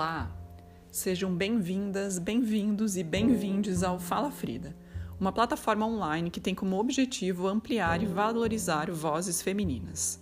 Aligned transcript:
Olá! 0.00 0.34
Sejam 0.90 1.36
bem-vindas, 1.36 2.18
bem-vindos 2.18 2.96
e 2.96 3.04
bem-vindes 3.04 3.82
ao 3.82 3.98
Fala 3.98 4.30
Frida, 4.30 4.74
uma 5.20 5.30
plataforma 5.30 5.86
online 5.86 6.30
que 6.30 6.40
tem 6.40 6.54
como 6.54 6.80
objetivo 6.80 7.46
ampliar 7.46 8.02
e 8.02 8.06
valorizar 8.06 8.90
vozes 8.90 9.42
femininas. 9.42 10.18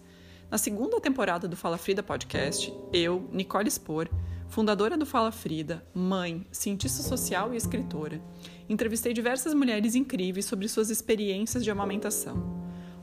Na 0.51 0.59
segunda 0.59 1.01
temporada 1.01 1.47
do 1.47 1.57
Fala 1.57 1.79
Frida 1.79 2.03
podcast, 2.03 2.75
eu, 2.93 3.29
Nicole 3.31 3.71
Spor, 3.71 4.09
fundadora 4.49 4.97
do 4.97 5.07
Fala 5.07 5.31
Frida, 5.31 5.87
mãe, 5.95 6.45
cientista 6.51 7.01
social 7.01 7.55
e 7.55 7.57
escritora, 7.57 8.21
entrevistei 8.69 9.13
diversas 9.13 9.55
mulheres 9.55 9.95
incríveis 9.95 10.47
sobre 10.47 10.67
suas 10.67 10.91
experiências 10.91 11.63
de 11.63 11.71
amamentação. 11.71 12.58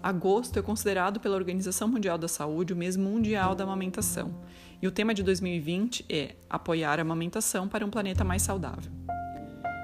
Agosto 0.06 0.60
é 0.60 0.62
considerado 0.62 1.20
pela 1.20 1.36
Organização 1.36 1.88
Mundial 1.88 2.16
da 2.16 2.28
Saúde 2.28 2.74
o 2.74 2.76
mês 2.76 2.96
mundial 2.96 3.56
da 3.56 3.64
amamentação, 3.64 4.40
e 4.80 4.86
o 4.88 4.92
tema 4.92 5.16
de 5.16 5.24
2020 5.24 6.06
é 6.08 6.36
Apoiar 6.48 7.00
a 7.00 7.02
amamentação 7.02 7.68
para 7.68 7.84
um 7.84 7.90
planeta 7.90 8.24
mais 8.24 8.44
saudável. 8.44 8.92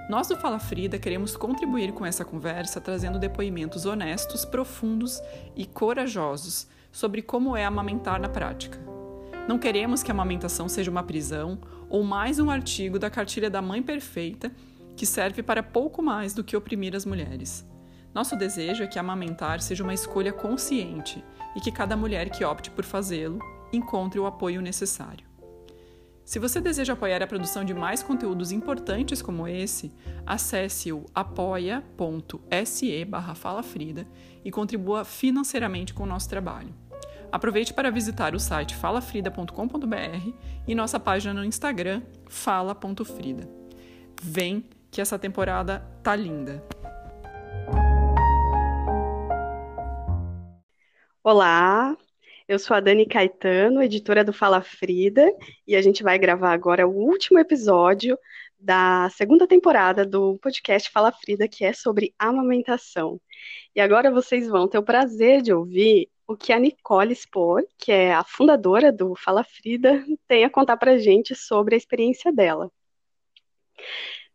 Nós 0.07 0.27
do 0.27 0.37
Fala 0.37 0.59
Frida 0.59 0.99
queremos 0.99 1.35
contribuir 1.35 1.91
com 1.93 2.05
essa 2.05 2.23
conversa 2.23 2.79
trazendo 2.79 3.17
depoimentos 3.17 3.87
honestos, 3.87 4.45
profundos 4.45 5.19
e 5.55 5.65
corajosos 5.65 6.67
sobre 6.91 7.23
como 7.23 7.57
é 7.57 7.65
amamentar 7.65 8.21
na 8.21 8.29
prática. 8.29 8.77
Não 9.47 9.57
queremos 9.57 10.03
que 10.03 10.11
a 10.11 10.13
amamentação 10.13 10.69
seja 10.69 10.91
uma 10.91 11.01
prisão 11.01 11.57
ou 11.89 12.03
mais 12.03 12.37
um 12.37 12.51
artigo 12.51 12.99
da 12.99 13.09
cartilha 13.09 13.49
da 13.49 13.59
mãe 13.59 13.81
perfeita 13.81 14.51
que 14.95 15.07
serve 15.07 15.41
para 15.41 15.63
pouco 15.63 15.99
mais 15.99 16.35
do 16.35 16.43
que 16.43 16.55
oprimir 16.55 16.95
as 16.95 17.07
mulheres. 17.07 17.70
Nosso 18.13 18.35
desejo 18.35 18.83
é 18.83 18.87
que 18.87 18.99
amamentar 18.99 19.61
seja 19.61 19.83
uma 19.83 19.93
escolha 19.93 20.33
consciente 20.33 21.23
e 21.55 21.61
que 21.61 21.71
cada 21.71 21.95
mulher 21.95 22.29
que 22.29 22.43
opte 22.43 22.69
por 22.69 22.83
fazê-lo 22.83 23.39
encontre 23.71 24.19
o 24.19 24.25
apoio 24.25 24.61
necessário. 24.61 25.31
Se 26.25 26.39
você 26.39 26.61
deseja 26.61 26.93
apoiar 26.93 27.21
a 27.21 27.27
produção 27.27 27.65
de 27.65 27.73
mais 27.73 28.03
conteúdos 28.03 28.51
importantes 28.51 29.21
como 29.21 29.47
esse, 29.47 29.91
acesse 30.25 30.91
o 30.91 31.05
apoia.se 31.13 33.07
falafrida 33.35 34.07
e 34.43 34.51
contribua 34.51 35.03
financeiramente 35.03 35.93
com 35.93 36.03
o 36.03 36.07
nosso 36.07 36.29
trabalho. 36.29 36.73
Aproveite 37.31 37.73
para 37.73 37.89
visitar 37.89 38.35
o 38.35 38.39
site 38.39 38.75
falafrida.com.br 38.75 40.31
e 40.67 40.75
nossa 40.75 40.99
página 40.99 41.33
no 41.33 41.45
Instagram, 41.45 42.01
fala.frida. 42.27 43.49
Vem 44.21 44.65
que 44.89 45.01
essa 45.01 45.17
temporada 45.17 45.79
tá 46.03 46.15
linda! 46.15 46.63
Olá, 51.23 51.95
eu 52.47 52.57
sou 52.57 52.75
a 52.75 52.79
Dani 52.79 53.05
Caetano, 53.05 53.83
editora 53.83 54.23
do 54.23 54.33
Fala 54.33 54.59
Frida, 54.59 55.23
e 55.67 55.75
a 55.75 55.81
gente 55.81 56.01
vai 56.01 56.17
gravar 56.17 56.51
agora 56.51 56.87
o 56.87 56.91
último 56.91 57.37
episódio 57.37 58.17
da 58.59 59.07
segunda 59.11 59.45
temporada 59.45 60.03
do 60.03 60.39
podcast 60.39 60.89
Fala 60.89 61.11
Frida, 61.11 61.47
que 61.47 61.63
é 61.63 61.73
sobre 61.73 62.11
amamentação. 62.17 63.21
E 63.75 63.79
agora 63.79 64.09
vocês 64.09 64.47
vão 64.47 64.67
ter 64.67 64.79
o 64.79 64.83
prazer 64.83 65.43
de 65.43 65.53
ouvir 65.53 66.09
o 66.27 66.35
que 66.35 66.51
a 66.51 66.57
Nicole 66.57 67.13
Spor, 67.13 67.63
que 67.77 67.91
é 67.91 68.13
a 68.13 68.23
fundadora 68.23 68.91
do 68.91 69.13
Fala 69.15 69.43
Frida, 69.43 70.03
tem 70.27 70.43
a 70.43 70.49
contar 70.49 70.77
pra 70.77 70.97
gente 70.97 71.35
sobre 71.35 71.75
a 71.75 71.77
experiência 71.77 72.33
dela. 72.33 72.71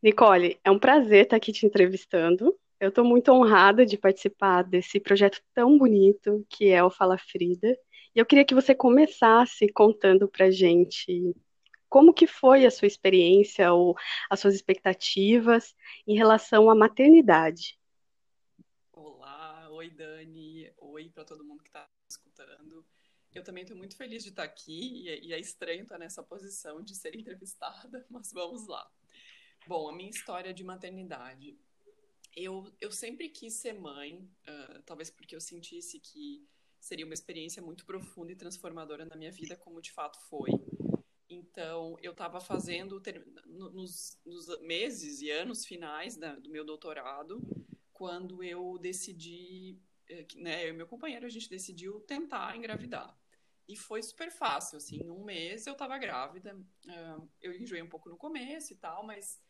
Nicole, 0.00 0.56
é 0.62 0.70
um 0.70 0.78
prazer 0.78 1.24
estar 1.24 1.36
aqui 1.36 1.52
te 1.52 1.66
entrevistando. 1.66 2.56
Eu 2.78 2.90
estou 2.90 3.04
muito 3.04 3.32
honrada 3.32 3.86
de 3.86 3.96
participar 3.96 4.62
desse 4.62 5.00
projeto 5.00 5.42
tão 5.54 5.78
bonito 5.78 6.46
que 6.48 6.68
é 6.68 6.84
o 6.84 6.90
Fala 6.90 7.16
Frida. 7.16 7.74
E 8.14 8.18
eu 8.18 8.26
queria 8.26 8.44
que 8.44 8.54
você 8.54 8.74
começasse 8.74 9.66
contando 9.72 10.28
para 10.28 10.50
gente 10.50 11.34
como 11.88 12.12
que 12.12 12.26
foi 12.26 12.66
a 12.66 12.70
sua 12.70 12.86
experiência 12.86 13.72
ou 13.72 13.96
as 14.28 14.40
suas 14.40 14.54
expectativas 14.54 15.74
em 16.06 16.16
relação 16.18 16.68
à 16.68 16.74
maternidade. 16.74 17.78
Olá, 18.92 19.70
oi 19.70 19.88
Dani, 19.88 20.70
oi 20.76 21.08
para 21.08 21.24
todo 21.24 21.44
mundo 21.44 21.62
que 21.62 21.70
está 21.70 21.88
escutando. 22.10 22.84
Eu 23.34 23.42
também 23.42 23.62
estou 23.62 23.76
muito 23.78 23.96
feliz 23.96 24.22
de 24.22 24.28
estar 24.30 24.44
aqui 24.44 25.08
e 25.22 25.32
é 25.32 25.40
estranho 25.40 25.84
estar 25.84 25.98
nessa 25.98 26.22
posição 26.22 26.82
de 26.82 26.94
ser 26.94 27.16
entrevistada, 27.16 28.04
mas 28.10 28.30
vamos 28.34 28.66
lá. 28.66 28.86
Bom, 29.66 29.88
a 29.88 29.96
minha 29.96 30.10
história 30.10 30.52
de 30.52 30.62
maternidade 30.62 31.58
eu, 32.36 32.70
eu 32.78 32.92
sempre 32.92 33.30
quis 33.30 33.54
ser 33.54 33.72
mãe, 33.72 34.28
uh, 34.46 34.82
talvez 34.84 35.10
porque 35.10 35.34
eu 35.34 35.40
sentisse 35.40 35.98
que 35.98 36.46
seria 36.78 37.06
uma 37.06 37.14
experiência 37.14 37.62
muito 37.62 37.86
profunda 37.86 38.30
e 38.30 38.36
transformadora 38.36 39.06
na 39.06 39.16
minha 39.16 39.32
vida, 39.32 39.56
como 39.56 39.80
de 39.80 39.90
fato 39.90 40.20
foi. 40.28 40.50
Então, 41.28 41.96
eu 42.02 42.12
estava 42.12 42.38
fazendo, 42.38 43.02
nos, 43.46 44.20
nos, 44.24 44.60
meses 44.60 45.20
e 45.22 45.30
anos 45.30 45.64
finais 45.64 46.16
da, 46.16 46.36
do 46.36 46.50
meu 46.50 46.64
doutorado, 46.64 47.42
quando 47.92 48.44
eu 48.44 48.78
decidi, 48.78 49.80
eh, 50.08 50.26
né, 50.36 50.64
eu 50.66 50.74
e 50.74 50.76
meu 50.76 50.86
companheiro, 50.86 51.26
a 51.26 51.30
gente 51.30 51.48
decidiu 51.48 52.00
tentar 52.00 52.56
engravidar. 52.56 53.18
E 53.66 53.74
foi 53.74 54.02
super 54.02 54.30
fácil, 54.30 54.76
assim, 54.76 54.98
em 55.02 55.10
um 55.10 55.24
mês 55.24 55.66
eu 55.66 55.72
estava 55.72 55.98
grávida, 55.98 56.54
uh, 56.54 57.28
eu 57.40 57.52
enjoei 57.52 57.82
um 57.82 57.88
pouco 57.88 58.08
no 58.08 58.16
começo 58.16 58.72
e 58.72 58.76
tal, 58.76 59.04
mas 59.04 59.40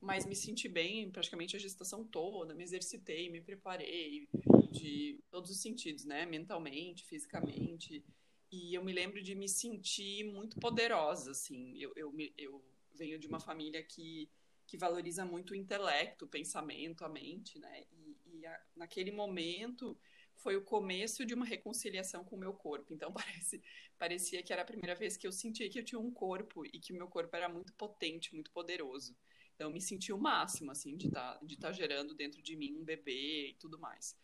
mas 0.00 0.26
me 0.26 0.36
senti 0.36 0.68
bem 0.68 1.10
praticamente 1.10 1.56
a 1.56 1.58
gestação 1.58 2.04
toda, 2.04 2.54
me 2.54 2.62
exercitei, 2.62 3.30
me 3.30 3.40
preparei 3.40 4.28
de 4.70 5.18
todos 5.30 5.50
os 5.50 5.60
sentidos, 5.60 6.04
né? 6.04 6.26
Mentalmente, 6.26 7.04
fisicamente. 7.04 8.04
E 8.50 8.74
eu 8.74 8.84
me 8.84 8.92
lembro 8.92 9.22
de 9.22 9.34
me 9.34 9.48
sentir 9.48 10.24
muito 10.24 10.58
poderosa, 10.60 11.30
assim. 11.32 11.76
Eu, 11.78 11.92
eu, 11.96 12.14
eu 12.36 12.64
venho 12.94 13.18
de 13.18 13.26
uma 13.26 13.40
família 13.40 13.82
que, 13.82 14.28
que 14.66 14.76
valoriza 14.76 15.24
muito 15.24 15.52
o 15.52 15.56
intelecto, 15.56 16.24
o 16.24 16.28
pensamento, 16.28 17.04
a 17.04 17.08
mente, 17.08 17.58
né? 17.58 17.84
E, 17.92 18.16
e 18.38 18.46
a, 18.46 18.60
naquele 18.76 19.10
momento 19.10 19.98
foi 20.36 20.56
o 20.56 20.62
começo 20.62 21.24
de 21.24 21.34
uma 21.34 21.46
reconciliação 21.46 22.24
com 22.24 22.36
o 22.36 22.38
meu 22.38 22.52
corpo. 22.52 22.92
Então 22.92 23.12
parece, 23.12 23.62
parecia 23.98 24.42
que 24.42 24.52
era 24.52 24.62
a 24.62 24.66
primeira 24.66 24.94
vez 24.94 25.16
que 25.16 25.26
eu 25.26 25.32
sentia 25.32 25.68
que 25.68 25.78
eu 25.78 25.84
tinha 25.84 25.98
um 25.98 26.10
corpo 26.10 26.64
e 26.66 26.78
que 26.78 26.92
o 26.92 26.96
meu 26.96 27.08
corpo 27.08 27.34
era 27.34 27.48
muito 27.48 27.72
potente, 27.74 28.34
muito 28.34 28.50
poderoso. 28.50 29.16
Então, 29.56 29.70
me 29.70 29.80
senti 29.80 30.12
o 30.12 30.18
máximo, 30.18 30.70
assim, 30.70 30.96
de 30.96 31.08
estar 31.08 31.34
tá, 31.34 31.44
de 31.44 31.56
tá 31.56 31.72
gerando 31.72 32.14
dentro 32.14 32.42
de 32.42 32.54
mim 32.54 32.76
um 32.76 32.84
bebê 32.84 33.48
e 33.50 33.54
tudo 33.54 33.78
mais. 33.78 34.14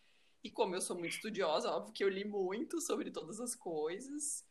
E 0.45 0.51
como 0.51 0.75
eu 0.75 0.81
sou 0.81 0.97
muito 0.99 1.15
estudiosa, 1.15 1.71
óbvio 1.71 1.95
que 1.95 2.05
eu 2.05 2.09
li 2.09 2.25
muito 2.25 2.81
sobre 2.83 3.11
todas 3.11 3.41
as 3.41 3.55
coisas. 3.55 4.47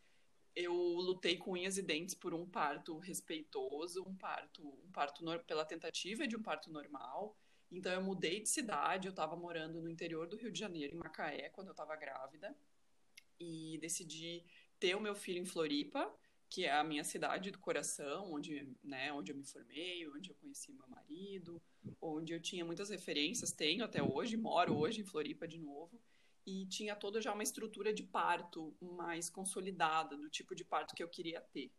Eu 0.56 0.74
lutei 0.74 1.38
com 1.38 1.52
unhas 1.52 1.78
e 1.78 1.84
dentes 1.84 2.16
por 2.16 2.34
um 2.34 2.48
parto 2.48 2.98
respeitoso, 2.98 4.04
um 4.04 4.16
parto, 4.16 4.68
um 4.68 4.92
parto 4.92 5.24
pela 5.46 5.64
tentativa 5.64 6.28
de 6.28 6.36
um 6.36 6.42
parto 6.42 6.72
normal. 6.72 7.38
Então, 7.72 7.94
eu 7.94 8.02
mudei 8.02 8.42
de 8.42 8.50
cidade, 8.50 9.08
eu 9.08 9.12
estava 9.12 9.36
morando 9.36 9.80
no 9.82 9.90
interior 9.90 10.28
do 10.28 10.36
Rio 10.36 10.52
de 10.52 10.60
Janeiro, 10.60 10.96
em 10.96 10.98
Macaé, 10.98 11.50
quando 11.50 11.68
eu 11.68 11.72
estava 11.72 11.96
grávida. 11.96 12.58
E 13.40 13.78
decidi 13.80 14.44
ter 14.80 14.96
o 14.96 15.00
meu 15.00 15.14
filho 15.14 15.40
em 15.40 15.46
Floripa, 15.46 16.12
que 16.52 16.66
é 16.66 16.72
a 16.74 16.84
minha 16.84 17.04
cidade 17.06 17.50
do 17.50 17.58
coração, 17.58 18.34
onde, 18.34 18.68
né, 18.84 19.12
onde 19.14 19.32
eu 19.32 19.38
me 19.38 19.46
formei, 19.46 20.06
onde 20.10 20.32
eu 20.32 20.36
conheci 20.36 20.74
meu 20.74 20.86
marido, 20.90 21.62
onde 22.02 22.34
eu 22.34 22.42
tinha 22.42 22.66
muitas 22.66 22.90
referências, 22.90 23.54
tenho 23.54 23.86
até 23.86 24.04
hoje, 24.04 24.36
moro 24.36 24.78
hoje 24.78 25.00
em 25.00 25.06
Floripa 25.06 25.48
de 25.48 25.58
novo, 25.58 25.98
e 26.46 26.66
tinha 26.66 26.94
toda 26.94 27.22
já 27.22 27.34
uma 27.34 27.42
estrutura 27.42 27.94
de 27.94 28.04
parto 28.04 28.76
mais 28.82 29.30
consolidada, 29.30 30.18
do 30.18 30.30
tipo 30.30 30.54
de 30.54 30.66
parto 30.66 30.94
que 30.94 31.02
eu 31.02 31.08
queria 31.08 31.40
ter. 31.40 31.72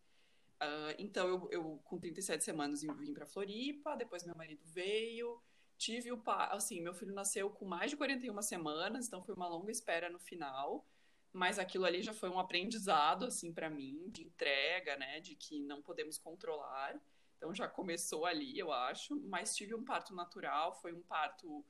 Uh, 0.62 0.96
então, 0.98 1.28
eu, 1.28 1.48
eu, 1.50 1.80
com 1.84 1.98
37 1.98 2.42
semanas, 2.42 2.80
vim 2.80 3.12
para 3.12 3.26
Floripa, 3.26 3.94
depois 3.94 4.24
meu 4.24 4.34
marido 4.34 4.64
veio, 4.64 5.38
tive 5.76 6.10
o... 6.10 6.22
Assim, 6.26 6.80
meu 6.80 6.94
filho 6.94 7.12
nasceu 7.12 7.50
com 7.50 7.66
mais 7.66 7.90
de 7.90 7.96
41 7.98 8.40
semanas, 8.40 9.06
então 9.06 9.22
foi 9.22 9.34
uma 9.34 9.48
longa 9.48 9.70
espera 9.70 10.08
no 10.08 10.18
final, 10.18 10.86
mas 11.32 11.58
aquilo 11.58 11.84
ali 11.84 12.02
já 12.02 12.12
foi 12.12 12.28
um 12.28 12.38
aprendizado 12.38 13.24
assim 13.24 13.52
para 13.52 13.70
mim 13.70 14.10
de 14.10 14.22
entrega, 14.24 14.96
né, 14.96 15.20
de 15.20 15.34
que 15.34 15.60
não 15.60 15.82
podemos 15.82 16.18
controlar. 16.18 17.00
Então 17.36 17.54
já 17.54 17.66
começou 17.66 18.24
ali, 18.24 18.56
eu 18.56 18.72
acho, 18.72 19.16
mas 19.22 19.56
tive 19.56 19.74
um 19.74 19.84
parto 19.84 20.14
natural, 20.14 20.74
foi 20.80 20.92
um 20.92 21.02
parto 21.02 21.64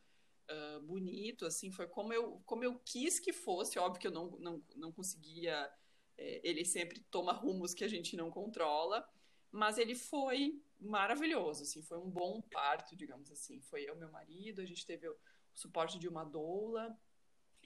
uh, 0.51 0.81
bonito, 0.83 1.47
assim, 1.47 1.71
foi 1.71 1.87
como 1.87 2.13
eu, 2.13 2.43
como 2.45 2.65
eu 2.65 2.79
quis 2.85 3.19
que 3.19 3.33
fosse, 3.33 3.79
óbvio 3.79 4.01
que 4.01 4.07
eu 4.07 4.13
não, 4.13 4.31
não, 4.39 4.63
não 4.77 4.93
conseguia, 4.93 5.73
é, 6.19 6.41
ele 6.47 6.65
sempre 6.65 7.01
toma 7.11 7.33
rumos 7.33 7.73
que 7.73 7.85
a 7.85 7.89
gente 7.89 8.17
não 8.17 8.31
controla, 8.31 9.09
mas 9.51 9.79
ele 9.79 9.95
foi 9.95 10.61
maravilhoso, 10.79 11.63
assim, 11.63 11.83
foi 11.83 11.99
um 11.99 12.11
bom 12.11 12.43
parto, 12.43 12.95
digamos 12.97 13.31
assim, 13.31 13.61
foi 13.63 13.89
eu, 13.89 13.97
meu 13.97 14.11
marido, 14.11 14.61
a 14.61 14.67
gente 14.67 14.85
teve 14.85 15.09
o 15.09 15.17
suporte 15.55 15.99
de 15.99 16.09
uma 16.09 16.25
doula, 16.25 16.95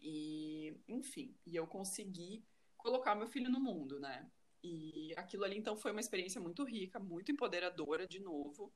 e, 0.09 0.73
enfim, 0.87 1.35
e 1.45 1.57
eu 1.57 1.67
consegui 1.67 2.45
colocar 2.77 3.17
meu 3.17 3.27
filho 3.27 3.51
no 3.51 3.59
mundo, 3.59 3.99
né? 3.99 4.31
E 4.63 5.13
aquilo 5.17 5.43
ali, 5.45 5.59
então, 5.59 5.77
foi 5.77 5.91
uma 5.91 6.01
experiência 6.01 6.41
muito 6.41 6.63
rica, 6.63 7.01
muito 7.01 7.33
empoderadora, 7.33 8.07
de 8.07 8.21
novo. 8.21 8.73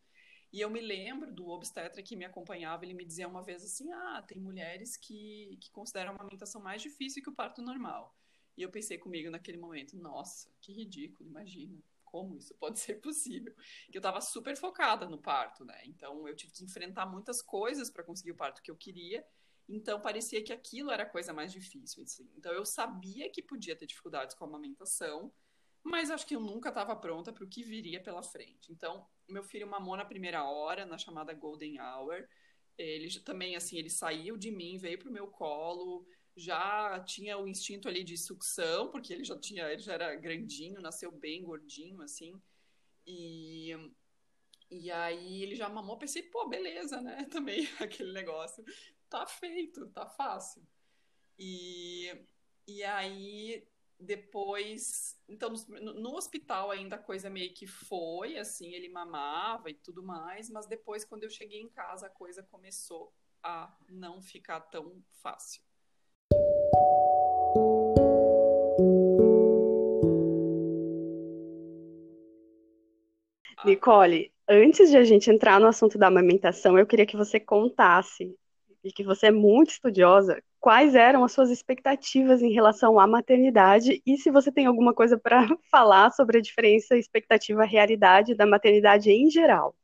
E 0.53 0.61
eu 0.61 0.69
me 0.69 0.81
lembro 0.81 1.33
do 1.33 1.47
obstetra 1.49 2.03
que 2.03 2.17
me 2.17 2.25
acompanhava, 2.25 2.85
ele 2.85 2.95
me 2.95 3.05
dizia 3.05 3.29
uma 3.29 3.45
vez 3.45 3.63
assim: 3.63 3.93
ah, 3.93 4.25
tem 4.27 4.41
mulheres 4.41 4.97
que, 4.97 5.57
que 5.61 5.71
consideram 5.71 6.11
a 6.11 6.15
amamentação 6.17 6.61
mais 6.61 6.83
difícil 6.83 7.23
que 7.23 7.31
o 7.31 7.35
parto 7.35 7.63
normal. 7.63 8.13
E 8.57 8.63
eu 8.63 8.71
pensei 8.71 8.99
comigo 8.99 9.31
naquele 9.31 9.59
momento: 9.59 9.97
nossa, 9.97 10.51
que 10.61 10.73
ridículo, 10.73 11.29
imagina. 11.29 11.79
Como 12.11 12.37
isso 12.37 12.55
pode 12.55 12.79
ser 12.79 12.97
possível? 13.01 13.55
Que 13.91 13.97
eu 13.97 14.01
estava 14.01 14.21
super 14.21 14.57
focada 14.57 15.07
no 15.07 15.19
parto, 15.19 15.65
né? 15.65 15.81
Então 15.85 16.27
eu 16.27 16.35
tive 16.35 16.53
que 16.53 16.65
enfrentar 16.65 17.07
muitas 17.07 17.41
coisas 17.41 17.89
para 17.91 18.05
conseguir 18.05 18.33
o 18.33 18.37
parto 18.37 18.63
que 18.63 18.71
eu 18.71 18.77
queria. 18.77 19.25
Então 19.69 20.01
parecia 20.01 20.43
que 20.43 20.53
aquilo 20.53 20.91
era 20.91 21.05
a 21.05 21.09
coisa 21.09 21.33
mais 21.33 21.53
difícil. 21.53 22.03
Assim. 22.03 22.29
Então 22.37 22.53
eu 22.53 22.65
sabia 22.65 23.31
que 23.31 23.43
podia 23.43 23.77
ter 23.77 23.87
dificuldades 23.87 24.35
com 24.35 24.45
a 24.45 24.49
amamentação, 24.49 25.33
mas 25.83 26.11
acho 26.11 26.27
que 26.27 26.35
eu 26.35 26.41
nunca 26.41 26.69
estava 26.71 26.95
pronta 26.97 27.33
para 27.33 27.45
o 27.45 27.49
que 27.49 27.63
viria 27.63 28.03
pela 28.03 28.23
frente. 28.23 28.73
Então 28.73 29.07
meu 29.29 29.45
filho 29.45 29.67
mamou 29.67 29.97
na 29.97 30.05
primeira 30.05 30.45
hora, 30.45 30.85
na 30.85 30.99
chamada 30.99 31.33
golden 31.33 31.81
hour. 31.81 32.27
Ele 32.77 33.09
também 33.21 33.57
assim, 33.57 33.79
ele 33.79 33.91
saiu 33.91 34.37
de 34.37 34.51
mim, 34.51 34.79
veio 34.79 34.99
pro 34.99 35.13
meu 35.13 35.29
colo, 35.29 36.07
já 36.37 37.01
tinha 37.01 37.37
o 37.39 37.49
instinto 37.49 37.89
ali 37.89 38.05
de 38.05 38.17
sucção, 38.17 38.91
porque 38.91 39.13
ele 39.13 39.25
já 39.25 39.39
tinha, 39.39 39.71
ele 39.71 39.83
já 39.83 39.95
era 39.95 40.15
grandinho, 40.17 40.81
nasceu 40.81 41.11
bem 41.11 41.43
gordinho, 41.43 42.01
assim. 42.03 42.41
E, 43.07 43.75
e 44.71 44.91
aí 44.91 45.43
ele 45.43 45.55
já 45.55 45.69
mamou, 45.69 45.99
pensei, 45.99 46.23
pô, 46.23 46.49
beleza, 46.49 47.01
né? 47.01 47.25
Também 47.31 47.69
aquele 47.81 48.13
negócio. 48.13 48.65
Tá 49.09 49.27
feito, 49.27 49.89
tá 49.89 50.07
fácil. 50.07 50.63
E, 51.39 52.13
e 52.67 52.85
aí 52.85 53.67
depois, 53.99 55.21
então 55.29 55.53
no, 55.69 55.95
no, 55.95 56.17
hospital 56.17 56.71
ainda 56.71 56.97
a 56.97 56.99
coisa 56.99 57.29
meio 57.29 57.53
que 57.53 57.67
foi, 57.67 58.39
assim, 58.39 58.73
ele 58.73 58.89
mamava 58.89 59.71
e 59.71 59.75
tudo 59.75 60.03
mais, 60.03 60.49
mas 60.49 60.67
depois 60.67 61.05
quando 61.05 61.25
eu 61.25 61.31
cheguei 61.31 61.61
em 61.61 61.69
casa 61.69 62.07
a 62.07 62.11
coisa 62.11 62.43
começou 62.43 63.13
a 63.43 63.75
não 63.89 64.23
ficar 64.23 64.61
tão 64.61 65.03
fácil. 65.23 65.63
Nicole, 73.65 74.33
antes 74.49 74.91
de 74.91 74.97
a 74.97 75.05
gente 75.05 75.31
entrar 75.31 75.61
no 75.61 75.67
assunto 75.67 75.99
da 75.99 76.07
amamentação, 76.07 76.79
eu 76.79 76.87
queria 76.87 77.07
que 77.07 77.17
você 77.17 77.39
contasse, 77.39 78.35
e 78.83 78.93
que 78.93 79.05
você 79.05 79.27
é 79.27 79.31
muito 79.31 79.71
estudiosa, 79.71 80.43
quais 80.59 80.95
eram 80.95 81.25
as 81.25 81.33
suas 81.33 81.51
expectativas 81.51 82.43
em 82.43 82.53
relação 82.53 82.99
à 82.99 83.07
maternidade 83.07 84.03
e 84.07 84.17
se 84.17 84.31
você 84.31 84.51
tem 84.51 84.67
alguma 84.67 84.95
coisa 84.95 85.19
para 85.19 85.47
falar 85.71 86.11
sobre 86.11 86.39
a 86.39 86.41
diferença 86.41 86.97
expectativa-realidade 86.97 88.35
da 88.35 88.47
maternidade 88.47 89.11
em 89.11 89.31
geral. 89.31 89.77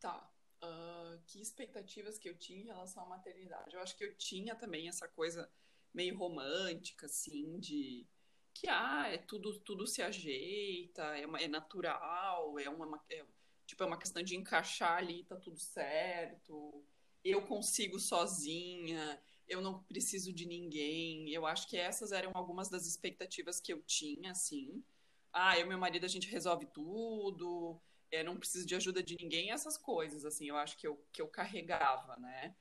Tá. 0.00 0.30
Uh, 0.62 1.18
que 1.26 1.40
expectativas 1.40 2.18
que 2.18 2.28
eu 2.28 2.36
tinha 2.36 2.60
em 2.60 2.66
relação 2.66 3.02
à 3.04 3.06
maternidade? 3.06 3.74
Eu 3.74 3.80
acho 3.80 3.96
que 3.96 4.04
eu 4.04 4.14
tinha 4.16 4.54
também 4.54 4.88
essa 4.88 5.08
coisa 5.08 5.48
meio 5.94 6.16
romântica, 6.18 7.06
assim, 7.06 7.58
de 7.58 8.06
que 8.52 8.68
ah, 8.68 9.08
é 9.08 9.18
tudo, 9.18 9.58
tudo 9.60 9.86
se 9.86 10.02
ajeita, 10.02 11.02
é, 11.16 11.26
uma, 11.26 11.40
é 11.40 11.48
natural, 11.48 12.58
é 12.58 12.68
uma, 12.68 13.02
é, 13.10 13.24
tipo, 13.66 13.82
é 13.82 13.86
uma 13.86 13.98
questão 13.98 14.22
de 14.22 14.36
encaixar 14.36 14.98
ali, 14.98 15.24
tá 15.24 15.36
tudo 15.36 15.58
certo, 15.58 16.84
eu 17.24 17.42
consigo 17.42 17.98
sozinha, 17.98 19.20
eu 19.48 19.60
não 19.60 19.82
preciso 19.84 20.32
de 20.32 20.46
ninguém. 20.46 21.30
Eu 21.30 21.46
acho 21.46 21.68
que 21.68 21.76
essas 21.76 22.12
eram 22.12 22.30
algumas 22.34 22.68
das 22.68 22.86
expectativas 22.86 23.60
que 23.60 23.72
eu 23.72 23.82
tinha, 23.82 24.30
assim. 24.30 24.84
Ah, 25.32 25.58
eu 25.58 25.64
e 25.64 25.68
meu 25.68 25.78
marido 25.78 26.04
a 26.04 26.08
gente 26.08 26.28
resolve 26.28 26.66
tudo, 26.66 27.80
é, 28.10 28.22
não 28.22 28.36
preciso 28.36 28.66
de 28.66 28.74
ajuda 28.74 29.02
de 29.02 29.16
ninguém, 29.20 29.50
essas 29.50 29.76
coisas, 29.76 30.24
assim, 30.24 30.48
eu 30.48 30.56
acho 30.56 30.76
que 30.76 30.86
eu, 30.86 30.96
que 31.12 31.20
eu 31.20 31.26
carregava, 31.26 32.16
né? 32.16 32.54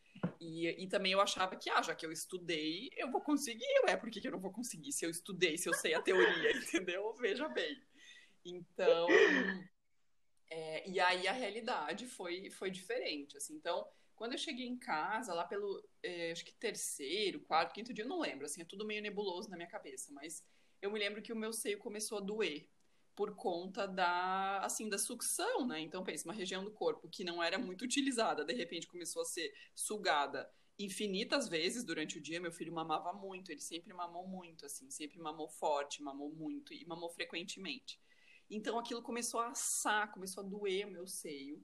E, 0.43 0.83
e 0.83 0.87
também 0.87 1.13
eu 1.13 1.21
achava 1.21 1.55
que, 1.55 1.69
ah, 1.69 1.81
já 1.81 1.95
que 1.95 2.05
eu 2.05 2.11
estudei, 2.11 2.89
eu 2.97 3.09
vou 3.09 3.21
conseguir, 3.21 3.65
ué, 3.85 3.95
por 3.95 4.09
que, 4.09 4.19
que 4.19 4.27
eu 4.27 4.31
não 4.31 4.39
vou 4.39 4.51
conseguir? 4.51 4.91
Se 4.91 5.05
eu 5.05 5.09
estudei, 5.09 5.57
se 5.57 5.69
eu 5.69 5.73
sei 5.73 5.93
a 5.93 6.01
teoria, 6.01 6.51
entendeu? 6.57 7.13
Veja 7.13 7.47
bem. 7.47 7.81
Então, 8.43 9.07
é, 10.49 10.89
e 10.89 10.99
aí 10.99 11.27
a 11.27 11.31
realidade 11.31 12.05
foi, 12.07 12.49
foi 12.51 12.69
diferente, 12.69 13.37
assim, 13.37 13.55
então, 13.55 13.87
quando 14.15 14.33
eu 14.33 14.37
cheguei 14.37 14.67
em 14.67 14.77
casa, 14.77 15.33
lá 15.33 15.45
pelo, 15.45 15.81
é, 16.03 16.31
acho 16.31 16.43
que 16.43 16.53
terceiro, 16.53 17.39
quarto, 17.39 17.73
quinto 17.73 17.93
dia, 17.93 18.03
eu 18.03 18.09
não 18.09 18.19
lembro, 18.19 18.45
assim, 18.45 18.61
é 18.61 18.65
tudo 18.65 18.85
meio 18.85 19.01
nebuloso 19.01 19.49
na 19.49 19.55
minha 19.55 19.69
cabeça, 19.69 20.11
mas 20.11 20.45
eu 20.81 20.91
me 20.91 20.99
lembro 20.99 21.21
que 21.21 21.31
o 21.31 21.37
meu 21.37 21.53
seio 21.53 21.77
começou 21.77 22.17
a 22.17 22.21
doer, 22.21 22.67
por 23.15 23.35
conta 23.35 23.87
da, 23.87 24.59
assim, 24.59 24.89
da 24.89 24.97
sucção, 24.97 25.67
né? 25.67 25.79
Então, 25.79 26.03
pensa, 26.03 26.27
uma 26.27 26.33
região 26.33 26.63
do 26.63 26.71
corpo 26.71 27.07
que 27.09 27.23
não 27.23 27.41
era 27.43 27.57
muito 27.57 27.83
utilizada, 27.83 28.43
de 28.43 28.53
repente 28.53 28.87
começou 28.87 29.21
a 29.21 29.25
ser 29.25 29.53
sugada 29.75 30.49
infinitas 30.79 31.47
vezes 31.47 31.83
durante 31.83 32.17
o 32.17 32.21
dia. 32.21 32.41
Meu 32.41 32.51
filho 32.51 32.73
mamava 32.73 33.13
muito, 33.13 33.51
ele 33.51 33.61
sempre 33.61 33.93
mamou 33.93 34.27
muito, 34.27 34.65
assim, 34.65 34.89
sempre 34.89 35.19
mamou 35.19 35.47
forte, 35.47 36.01
mamou 36.01 36.31
muito 36.31 36.73
e 36.73 36.85
mamou 36.85 37.09
frequentemente. 37.09 37.99
Então, 38.49 38.79
aquilo 38.79 39.01
começou 39.01 39.39
a 39.39 39.49
assar, 39.49 40.11
começou 40.11 40.43
a 40.43 40.47
doer 40.47 40.87
o 40.87 40.91
meu 40.91 41.07
seio 41.07 41.63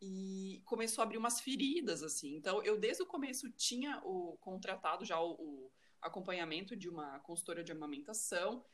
e 0.00 0.62
começou 0.64 1.02
a 1.02 1.04
abrir 1.04 1.18
umas 1.18 1.40
feridas, 1.40 2.02
assim. 2.02 2.36
Então, 2.36 2.62
eu 2.62 2.78
desde 2.78 3.02
o 3.02 3.06
começo 3.06 3.50
tinha 3.52 4.00
o 4.04 4.36
contratado 4.38 5.04
já 5.04 5.20
o, 5.20 5.32
o 5.32 5.72
acompanhamento 6.00 6.76
de 6.76 6.88
uma 6.88 7.18
consultora 7.20 7.64
de 7.64 7.72
amamentação 7.72 8.64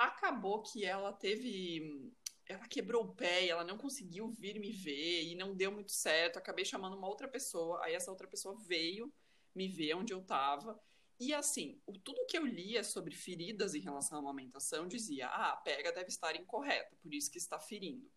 acabou 0.00 0.62
que 0.62 0.84
ela 0.84 1.12
teve. 1.12 2.10
Ela 2.46 2.66
quebrou 2.66 3.04
o 3.04 3.14
pé 3.14 3.44
e 3.44 3.50
ela 3.50 3.62
não 3.62 3.78
conseguiu 3.78 4.28
vir 4.28 4.58
me 4.58 4.72
ver 4.72 5.22
e 5.22 5.36
não 5.36 5.54
deu 5.54 5.70
muito 5.70 5.92
certo. 5.92 6.38
Acabei 6.38 6.64
chamando 6.64 6.96
uma 6.96 7.06
outra 7.06 7.28
pessoa, 7.28 7.84
aí 7.84 7.94
essa 7.94 8.10
outra 8.10 8.26
pessoa 8.26 8.56
veio 8.66 9.12
me 9.54 9.68
ver 9.68 9.94
onde 9.94 10.12
eu 10.12 10.22
tava. 10.22 10.80
E 11.18 11.34
assim, 11.34 11.80
o, 11.86 11.92
tudo 11.92 12.26
que 12.26 12.36
eu 12.36 12.46
lia 12.46 12.82
sobre 12.82 13.14
feridas 13.14 13.74
em 13.74 13.80
relação 13.80 14.18
à 14.18 14.20
amamentação 14.20 14.88
dizia: 14.88 15.28
ah, 15.28 15.52
a 15.52 15.56
pega 15.56 15.92
deve 15.92 16.08
estar 16.08 16.34
incorreta, 16.34 16.96
por 17.02 17.12
isso 17.14 17.30
que 17.30 17.38
está 17.38 17.60
ferindo. 17.60 18.10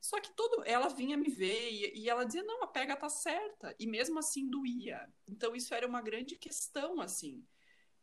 Só 0.00 0.20
que 0.20 0.30
todo, 0.36 0.62
ela 0.66 0.88
vinha 0.88 1.16
me 1.16 1.30
ver 1.30 1.70
e, 1.72 2.02
e, 2.02 2.08
ela 2.10 2.24
dizia: 2.24 2.44
não, 2.44 2.62
a 2.62 2.66
pega 2.66 2.94
tá 2.94 3.08
certa. 3.08 3.74
E 3.78 3.86
mesmo 3.86 4.18
assim 4.18 4.48
doía. 4.48 5.10
Então 5.26 5.56
isso 5.56 5.74
era 5.74 5.86
uma 5.86 6.02
grande 6.02 6.36
questão, 6.36 7.00
assim 7.00 7.44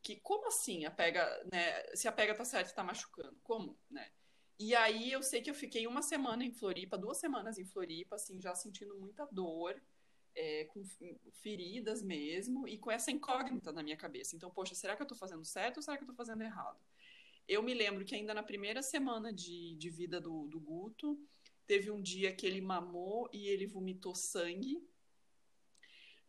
que 0.01 0.19
como 0.21 0.47
assim 0.47 0.85
a 0.85 0.91
pega, 0.91 1.25
né? 1.51 1.95
Se 1.95 2.07
a 2.07 2.11
pega 2.11 2.35
tá 2.35 2.43
certa, 2.43 2.73
tá 2.73 2.83
machucando, 2.83 3.37
como, 3.43 3.77
né? 3.89 4.11
E 4.59 4.75
aí 4.75 5.11
eu 5.11 5.23
sei 5.23 5.41
que 5.41 5.49
eu 5.49 5.55
fiquei 5.55 5.87
uma 5.87 6.01
semana 6.01 6.43
em 6.43 6.51
Floripa, 6.51 6.97
duas 6.97 7.17
semanas 7.17 7.57
em 7.57 7.65
Floripa, 7.65 8.15
assim, 8.15 8.39
já 8.39 8.53
sentindo 8.53 8.95
muita 8.99 9.25
dor, 9.31 9.81
é, 10.35 10.65
com 10.65 10.83
feridas 11.41 12.03
mesmo, 12.03 12.67
e 12.67 12.77
com 12.77 12.91
essa 12.91 13.11
incógnita 13.11 13.71
na 13.71 13.81
minha 13.81 13.97
cabeça. 13.97 14.35
Então, 14.35 14.51
poxa, 14.51 14.75
será 14.75 14.95
que 14.95 15.01
eu 15.01 15.07
tô 15.07 15.15
fazendo 15.15 15.43
certo 15.43 15.77
ou 15.77 15.83
será 15.83 15.97
que 15.97 16.03
eu 16.03 16.07
tô 16.07 16.13
fazendo 16.13 16.43
errado? 16.43 16.79
Eu 17.47 17.63
me 17.63 17.73
lembro 17.73 18.05
que 18.05 18.15
ainda 18.15 18.33
na 18.33 18.43
primeira 18.43 18.83
semana 18.83 19.33
de, 19.33 19.75
de 19.75 19.89
vida 19.89 20.21
do, 20.21 20.47
do 20.47 20.59
Guto, 20.59 21.19
teve 21.65 21.89
um 21.89 22.01
dia 22.01 22.33
que 22.33 22.45
ele 22.45 22.61
mamou 22.61 23.29
e 23.33 23.47
ele 23.47 23.65
vomitou 23.65 24.13
sangue, 24.13 24.79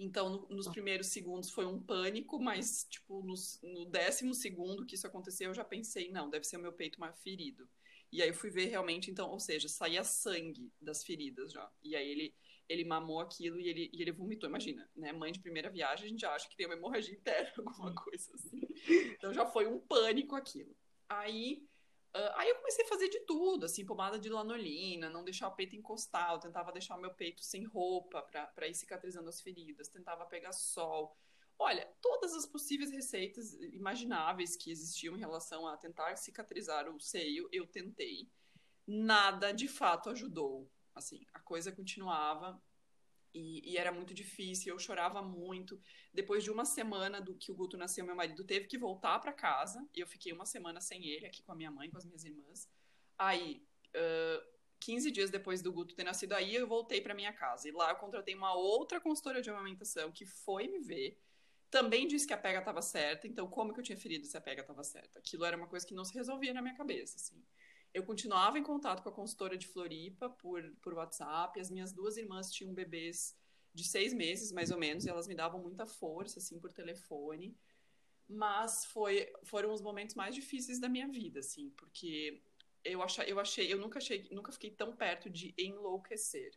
então, 0.03 0.29
no, 0.29 0.49
nos 0.49 0.67
ah. 0.67 0.71
primeiros 0.71 1.09
segundos 1.09 1.51
foi 1.51 1.67
um 1.67 1.81
pânico, 1.81 2.39
mas, 2.41 2.87
tipo, 2.91 3.23
nos, 3.23 3.61
no 3.63 3.87
décimo 3.87 4.35
segundo 4.35 4.85
que 4.85 4.95
isso 4.95 5.07
aconteceu, 5.07 5.51
eu 5.51 5.55
já 5.55 5.65
pensei, 5.65 6.11
não, 6.11 6.29
deve 6.29 6.45
ser 6.45 6.57
o 6.57 6.61
meu 6.61 6.73
peito 6.73 7.01
mais 7.01 7.19
ferido. 7.21 7.69
E 8.11 8.21
aí 8.21 8.29
eu 8.29 8.35
fui 8.35 8.51
ver 8.51 8.67
realmente, 8.67 9.11
então, 9.11 9.31
ou 9.31 9.41
seja, 9.41 9.69
saía 9.69 10.05
sangue 10.05 10.71
das 10.81 11.03
feridas 11.03 11.53
já. 11.53 11.71
E 11.83 11.97
aí 11.97 12.07
ele, 12.11 12.35
ele 12.69 12.85
mamou 12.85 13.21
aquilo 13.21 13.59
e 13.59 13.69
ele, 13.69 13.91
e 13.93 14.03
ele 14.03 14.13
vomitou. 14.13 14.49
Imagina, 14.49 14.89
né? 14.95 15.13
Mãe 15.13 15.33
de 15.33 15.41
primeira 15.41 15.71
viagem, 15.71 16.05
a 16.05 16.09
gente 16.09 16.21
já 16.21 16.35
acha 16.35 16.47
que 16.49 16.57
tem 16.57 16.67
uma 16.67 16.75
hemorragia 16.75 17.15
interna, 17.15 17.53
alguma 17.57 17.95
coisa 17.95 18.31
assim. 18.35 18.61
Então 19.17 19.33
já 19.33 19.47
foi 19.47 19.67
um 19.67 19.79
pânico 19.79 20.37
aquilo. 20.37 20.77
Aí 21.09 21.67
Uh, 22.15 22.31
aí 22.37 22.49
eu 22.51 22.57
comecei 22.57 22.85
a 22.85 22.89
fazer 22.89 23.09
de 23.09 23.21
tudo, 23.21 23.65
assim, 23.65 23.87
pomada 23.87 24.19
de 24.19 24.29
lanolina, 24.29 25.09
não 25.09 25.25
deixar 25.25 25.49
o 25.49 25.55
peito 25.55 25.75
encostar, 25.75 26.33
eu 26.33 26.39
tentava 26.39 26.71
deixar 26.71 26.97
o 26.97 27.01
meu 27.01 27.15
peito 27.15 27.43
sem 27.43 27.65
roupa 27.65 28.21
para 28.23 28.69
ir 28.69 28.75
cicatrizando 28.75 29.31
as 29.31 29.41
feridas, 29.41 29.89
tentava 29.89 30.27
pegar 30.27 30.53
sol. 30.53 31.17
Olha, 31.59 31.89
todas 32.03 32.35
as 32.35 32.45
possíveis 32.45 32.91
receitas 32.91 33.55
imagináveis 33.55 34.57
que 34.57 34.71
existiam 34.71 35.17
em 35.17 35.21
relação 35.21 35.67
a 35.67 35.77
tentar 35.77 36.17
cicatrizar 36.17 36.87
o 36.89 37.01
seio, 37.01 37.49
eu 37.51 37.67
tentei. 37.67 38.29
Nada 38.87 39.53
de 39.53 39.69
fato 39.69 40.11
ajudou. 40.11 40.71
Assim, 40.95 41.25
a 41.33 41.41
coisa 41.41 41.73
continuava 41.73 42.61
e, 43.35 43.73
e, 43.73 43.79
era 43.79 43.91
muito 43.91 44.13
difícil, 44.13 44.73
eu 44.73 44.79
chorava 44.79 45.23
muito. 45.23 45.81
Depois 46.13 46.45
de 46.45 46.51
uma 46.51 46.65
semana 46.65 47.21
do 47.21 47.35
que 47.35 47.51
o 47.51 47.55
Guto 47.55 47.77
nasceu, 47.77 48.05
meu 48.05 48.15
marido 48.15 48.45
teve 48.45 48.67
que 48.67 48.77
voltar 48.77 49.19
para 49.19 49.33
casa. 49.33 49.87
E 49.95 50.01
eu 50.01 50.07
fiquei 50.07 50.33
uma 50.33 50.45
semana 50.45 50.81
sem 50.81 51.07
ele, 51.07 51.27
aqui 51.27 51.43
com 51.43 51.53
a 51.53 51.55
minha 51.55 51.71
mãe, 51.71 51.91
com 51.91 51.97
as 51.97 52.05
minhas 52.05 52.25
irmãs. 52.25 52.69
Aí, 53.19 53.67
uh, 53.97 54.53
15 54.81 55.11
dias 55.11 55.31
depois 55.31 55.63
do 55.63 55.73
Guto 55.73 55.95
ter 55.95 56.05
nascido, 56.05 56.33
aí 56.33 56.55
eu 56.55 56.67
voltei 56.67 57.01
para 57.01 57.15
minha 57.15 57.33
casa. 57.33 57.69
E 57.69 57.73
lá 57.73 57.91
eu 57.91 57.97
contratei 57.97 58.35
uma 58.35 58.55
outra 58.55 59.01
consultora 59.01 59.41
de 59.41 59.49
amamentação 59.49 60.13
que 60.13 60.27
foi 60.27 60.69
me 60.69 60.81
ver. 60.81 61.19
Também 61.71 62.07
disse 62.07 62.27
que 62.27 62.35
a 62.35 62.39
pega 62.39 62.59
estava 62.59 62.83
certa. 62.83 63.27
Então, 63.27 63.49
como 63.49 63.73
que 63.73 63.81
eu 63.81 63.85
tinha 63.85 63.97
ferido 63.97 64.27
se 64.27 64.37
a 64.37 64.41
pega 64.41 64.61
estava 64.61 64.85
certa? 64.85 65.21
Aquilo 65.21 65.45
era 65.45 65.57
uma 65.57 65.69
coisa 65.69 65.87
que 65.87 65.95
não 65.95 66.05
se 66.05 66.13
resolvia 66.13 66.53
na 66.53 66.61
minha 66.61 66.75
cabeça, 66.75 67.17
assim. 67.17 67.43
Eu 67.93 68.05
continuava 68.05 68.59
em 68.59 68.63
contato 68.63 69.03
com 69.03 69.09
a 69.09 69.13
consultora 69.13 69.57
de 69.57 69.67
Floripa 69.67 70.31
por, 70.31 70.63
por 70.81 70.95
WhatsApp. 70.95 71.61
As 71.61 71.71
minhas 71.71 71.93
duas 71.93 72.17
irmãs 72.17 72.51
tinham 72.51 72.73
bebês 72.73 73.37
de 73.75 73.85
seis 73.85 74.13
meses, 74.13 74.53
mais 74.53 74.71
ou 74.71 74.79
menos, 74.79 75.05
e 75.05 75.11
elas 75.11 75.27
me 75.27 75.35
davam 75.35 75.61
muita 75.61 75.87
força, 75.87 76.39
assim, 76.39 76.59
por 76.59 76.73
telefone. 76.73 77.57
Mas 78.29 78.87
foi, 78.87 79.31
foram 79.45 79.73
os 79.73 79.83
momentos 79.83 80.15
mais 80.15 80.35
difíceis 80.35 80.79
da 80.79 80.89
minha 80.89 81.09
vida, 81.09 81.41
assim, 81.41 81.71
porque 81.71 82.43
eu, 82.85 83.01
eu 83.27 83.41
achei, 83.41 83.73
eu 83.73 83.79
nunca 83.79 83.99
achei, 83.99 84.29
nunca 84.31 84.53
fiquei 84.53 84.71
tão 84.71 84.95
perto 84.95 85.29
de 85.29 85.55
enlouquecer. 85.59 86.53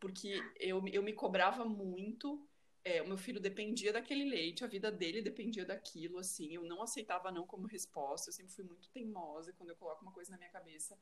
Porque 0.00 0.42
eu, 0.58 0.82
eu 0.88 1.02
me 1.02 1.12
cobrava 1.12 1.64
muito, 1.64 2.46
é, 2.84 3.00
o 3.00 3.08
meu 3.08 3.16
filho 3.16 3.40
dependia 3.40 3.92
daquele 3.92 4.24
leite, 4.24 4.62
a 4.62 4.66
vida 4.66 4.92
dele 4.92 5.22
dependia 5.22 5.64
daquilo, 5.64 6.18
assim, 6.18 6.54
eu 6.54 6.64
não 6.64 6.82
aceitava 6.82 7.32
não 7.32 7.46
como 7.46 7.66
resposta, 7.66 8.28
eu 8.28 8.32
sempre 8.34 8.52
fui 8.52 8.64
muito 8.64 8.90
teimosa 8.90 9.54
quando 9.54 9.70
eu 9.70 9.76
coloco 9.76 10.02
uma 10.02 10.12
coisa 10.12 10.30
na 10.32 10.36
minha 10.36 10.50
cabeça, 10.50 10.98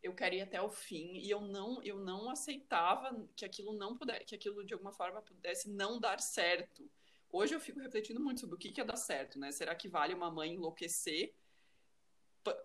eu 0.00 0.14
queria 0.14 0.40
ir 0.40 0.42
até 0.42 0.60
o 0.60 0.68
fim, 0.68 1.16
e 1.16 1.28
eu 1.30 1.40
não, 1.40 1.82
eu 1.82 1.98
não 1.98 2.30
aceitava 2.30 3.26
que 3.34 3.44
aquilo 3.44 3.72
não 3.72 3.96
pudesse, 3.96 4.24
que 4.26 4.34
aquilo 4.34 4.64
de 4.64 4.74
alguma 4.74 4.92
forma 4.92 5.22
pudesse 5.22 5.68
não 5.68 5.98
dar 5.98 6.20
certo. 6.20 6.88
Hoje 7.32 7.54
eu 7.54 7.60
fico 7.60 7.80
refletindo 7.80 8.20
muito 8.20 8.40
sobre 8.40 8.54
o 8.54 8.58
que, 8.58 8.70
que 8.70 8.84
dar 8.84 8.96
certo, 8.96 9.38
né? 9.38 9.50
Será 9.50 9.74
que 9.74 9.88
vale 9.88 10.14
uma 10.14 10.30
mãe 10.30 10.52
enlouquecer 10.52 11.34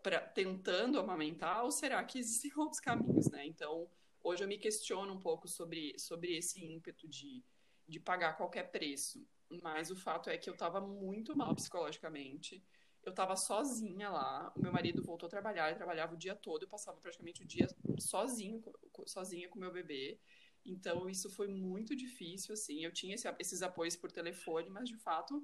pra, 0.03 0.19
tentando 0.19 0.99
amamentar 0.99 1.63
ou 1.63 1.71
será 1.71 2.03
que 2.03 2.19
existem 2.19 2.51
outros 2.59 2.81
caminhos, 2.81 3.29
né? 3.29 3.45
Então, 3.45 3.89
hoje 4.21 4.43
eu 4.43 4.47
me 4.47 4.57
questiono 4.57 5.13
um 5.13 5.19
pouco 5.19 5.47
sobre, 5.47 5.97
sobre 5.97 6.37
esse 6.37 6.63
ímpeto 6.63 7.07
de, 7.07 7.41
de 7.89 7.99
pagar 7.99 8.37
qualquer 8.37 8.71
preço. 8.71 9.27
Mas 9.63 9.89
o 9.89 9.95
fato 9.95 10.29
é 10.29 10.37
que 10.37 10.49
eu 10.49 10.53
estava 10.53 10.79
muito 10.79 11.35
mal 11.35 11.55
psicologicamente. 11.55 12.63
Eu 13.03 13.09
estava 13.09 13.35
sozinha 13.35 14.09
lá. 14.09 14.53
O 14.55 14.61
meu 14.61 14.71
marido 14.71 15.03
voltou 15.03 15.27
a 15.27 15.29
trabalhar, 15.29 15.67
ele 15.67 15.77
trabalhava 15.77 16.13
o 16.13 16.17
dia 16.17 16.35
todo, 16.35 16.63
eu 16.63 16.69
passava 16.69 16.99
praticamente 16.99 17.41
o 17.41 17.45
dia 17.47 17.67
sozinho, 17.97 18.63
sozinha 19.07 19.49
com 19.49 19.57
meu 19.57 19.71
bebê. 19.71 20.19
Então, 20.65 21.09
isso 21.09 21.29
foi 21.31 21.47
muito 21.47 21.95
difícil, 21.95 22.53
assim. 22.53 22.83
Eu 22.83 22.91
tinha 22.91 23.15
esse, 23.15 23.27
esses 23.39 23.63
apoios 23.63 23.95
por 23.95 24.11
telefone, 24.11 24.69
mas 24.69 24.87
de 24.87 24.97
fato 24.97 25.41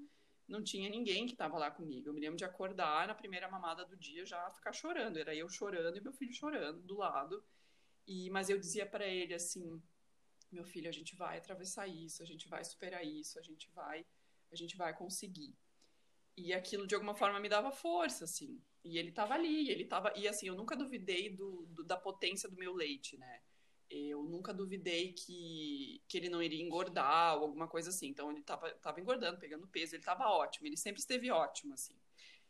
não 0.48 0.64
tinha 0.64 0.90
ninguém 0.90 1.26
que 1.26 1.34
estava 1.34 1.58
lá 1.58 1.72
comigo. 1.72 2.10
Eu 2.10 2.14
me 2.14 2.22
lembro 2.22 2.38
de 2.38 2.46
acordar 2.46 3.08
na 3.08 3.16
primeira 3.16 3.50
mamada 3.50 3.86
do 3.86 3.98
dia 3.98 4.26
já 4.26 4.50
ficar 4.52 4.74
chorando. 4.74 5.18
Era 5.18 5.34
eu 5.34 5.50
chorando 5.50 5.98
e 5.98 6.02
meu 6.02 6.14
filho 6.14 6.34
chorando 6.34 6.82
do 6.82 6.98
lado. 6.98 7.44
E 8.06 8.30
mas 8.30 8.50
eu 8.50 8.60
dizia 8.60 8.86
para 8.86 9.08
ele 9.08 9.34
assim: 9.34 9.82
"Meu 10.56 10.66
filho, 10.66 10.90
a 10.90 10.92
gente 10.94 11.16
vai 11.16 11.38
atravessar 11.38 11.88
isso, 11.88 12.24
a 12.24 12.26
gente 12.26 12.48
vai 12.48 12.64
superar 12.64 13.06
isso, 13.06 13.38
a 13.40 13.42
gente 13.42 13.70
vai, 13.74 14.06
a 14.52 14.56
gente 14.56 14.76
vai 14.78 14.94
conseguir". 14.96 15.56
E 16.38 16.54
aquilo 16.54 16.88
de 16.88 16.96
alguma 16.96 17.16
forma 17.16 17.40
me 17.40 17.50
dava 17.50 17.72
força 17.72 18.26
assim. 18.26 18.62
E 18.84 18.98
ele 18.98 19.10
estava 19.10 19.34
ali, 19.34 19.70
ele 19.70 19.84
estava 19.84 20.14
e 20.16 20.28
assim, 20.28 20.48
eu 20.48 20.56
nunca 20.56 20.76
duvidei 20.76 21.30
do, 21.36 21.66
do, 21.68 21.84
da 21.84 21.98
potência 21.98 22.50
do 22.50 22.58
meu 22.58 22.74
leite, 22.74 23.18
né? 23.18 23.42
eu 23.90 24.24
nunca 24.24 24.54
duvidei 24.54 25.14
que, 25.14 26.02
que 26.08 26.18
ele 26.18 26.30
não 26.30 26.42
iria 26.42 26.62
engordar 26.64 27.38
ou 27.38 27.44
alguma 27.44 27.68
coisa 27.68 27.90
assim. 27.90 28.08
Então 28.08 28.32
ele 28.32 28.42
estava 28.42 28.70
tava 28.76 29.00
engordando, 29.00 29.40
pegando 29.40 29.68
peso, 29.68 29.96
ele 29.96 30.02
estava 30.02 30.28
ótimo, 30.28 30.68
ele 30.68 30.78
sempre 30.78 31.00
esteve 31.00 31.30
ótimo, 31.32 31.74
assim. 31.74 31.96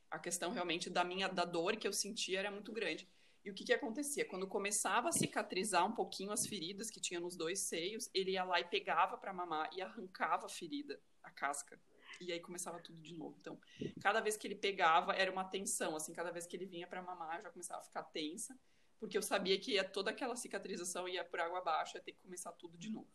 A 0.10 0.20
questão 0.20 0.52
realmente 0.52 0.90
da 0.90 1.04
minha 1.04 1.28
da 1.28 1.46
dor 1.46 1.76
que 1.76 1.88
eu 1.88 1.94
sentia 1.94 2.40
era 2.40 2.52
muito 2.52 2.72
grande. 2.72 3.08
E 3.46 3.52
o 3.52 3.54
que, 3.54 3.64
que 3.64 3.74
acontecia? 3.74 4.26
Quando 4.26 4.48
começava 4.48 5.10
a 5.10 5.12
cicatrizar 5.12 5.86
um 5.86 5.94
pouquinho 5.94 6.32
as 6.32 6.48
feridas 6.48 6.90
que 6.90 7.00
tinha 7.00 7.20
nos 7.20 7.38
dois 7.38 7.60
seios, 7.60 8.10
ele 8.12 8.32
ia 8.32 8.44
lá 8.44 8.60
e 8.60 8.66
pegava 8.66 9.18
para 9.18 9.32
mamar 9.32 9.70
e 9.72 9.82
arrancava 9.84 10.48
a 10.48 10.50
ferida, 10.50 11.00
a 11.24 11.30
casca. 11.30 11.80
E 12.20 12.32
aí 12.32 12.40
começava 12.40 12.80
tudo 12.80 13.00
de 13.02 13.14
novo. 13.14 13.38
Então, 13.40 13.60
cada 14.02 14.20
vez 14.20 14.36
que 14.36 14.48
ele 14.48 14.56
pegava, 14.56 15.14
era 15.14 15.32
uma 15.32 15.44
tensão. 15.44 15.96
Assim, 15.96 16.12
cada 16.12 16.32
vez 16.32 16.48
que 16.48 16.58
ele 16.58 16.66
vinha 16.66 16.88
para 16.88 17.04
mamar, 17.04 17.38
eu 17.38 17.44
já 17.44 17.52
começava 17.52 17.82
a 17.82 17.84
ficar 17.84 18.04
tensa 18.04 18.58
porque 19.00 19.18
eu 19.18 19.22
sabia 19.22 19.60
que 19.60 19.74
ia 19.74 19.84
toda 19.84 20.12
aquela 20.12 20.36
cicatrização 20.36 21.08
ia 21.08 21.24
por 21.24 21.40
água 21.40 21.60
abaixo, 21.60 21.98
ia 21.98 22.02
ter 22.02 22.14
que 22.14 22.22
começar 22.22 22.52
tudo 22.54 22.78
de 22.78 22.90
novo. 22.90 23.08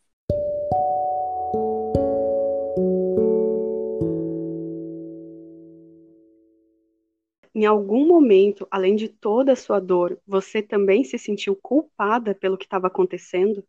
Em 7.60 7.66
algum 7.66 8.06
momento, 8.06 8.66
além 8.70 8.96
de 8.96 9.06
toda 9.06 9.52
a 9.52 9.56
sua 9.56 9.78
dor, 9.78 10.18
você 10.26 10.62
também 10.62 11.04
se 11.04 11.18
sentiu 11.18 11.54
culpada 11.54 12.34
pelo 12.34 12.56
que 12.56 12.64
estava 12.64 12.86
acontecendo? 12.86 13.62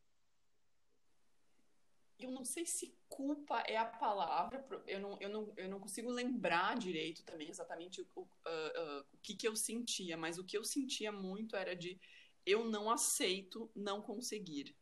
Eu 2.17 2.31
não 2.31 2.45
sei 2.45 2.65
se 2.65 2.95
culpa 3.09 3.59
é 3.67 3.75
a 3.75 3.83
palavra, 3.83 4.65
eu 4.87 5.01
não, 5.01 5.17
eu 5.19 5.27
não, 5.27 5.53
eu 5.57 5.67
não 5.67 5.77
consigo 5.77 6.09
lembrar 6.09 6.77
direito 6.77 7.21
também 7.25 7.49
exatamente 7.49 7.99
o, 8.15 8.21
uh, 8.21 8.25
uh, 8.25 9.05
o 9.11 9.17
que, 9.21 9.35
que 9.35 9.45
eu 9.45 9.57
sentia, 9.57 10.15
mas 10.15 10.37
o 10.37 10.45
que 10.45 10.57
eu 10.57 10.63
sentia 10.63 11.11
muito 11.11 11.57
era 11.57 11.75
de 11.75 11.99
eu 12.45 12.63
não 12.63 12.89
aceito 12.89 13.69
não 13.75 14.01
conseguir. 14.01 14.73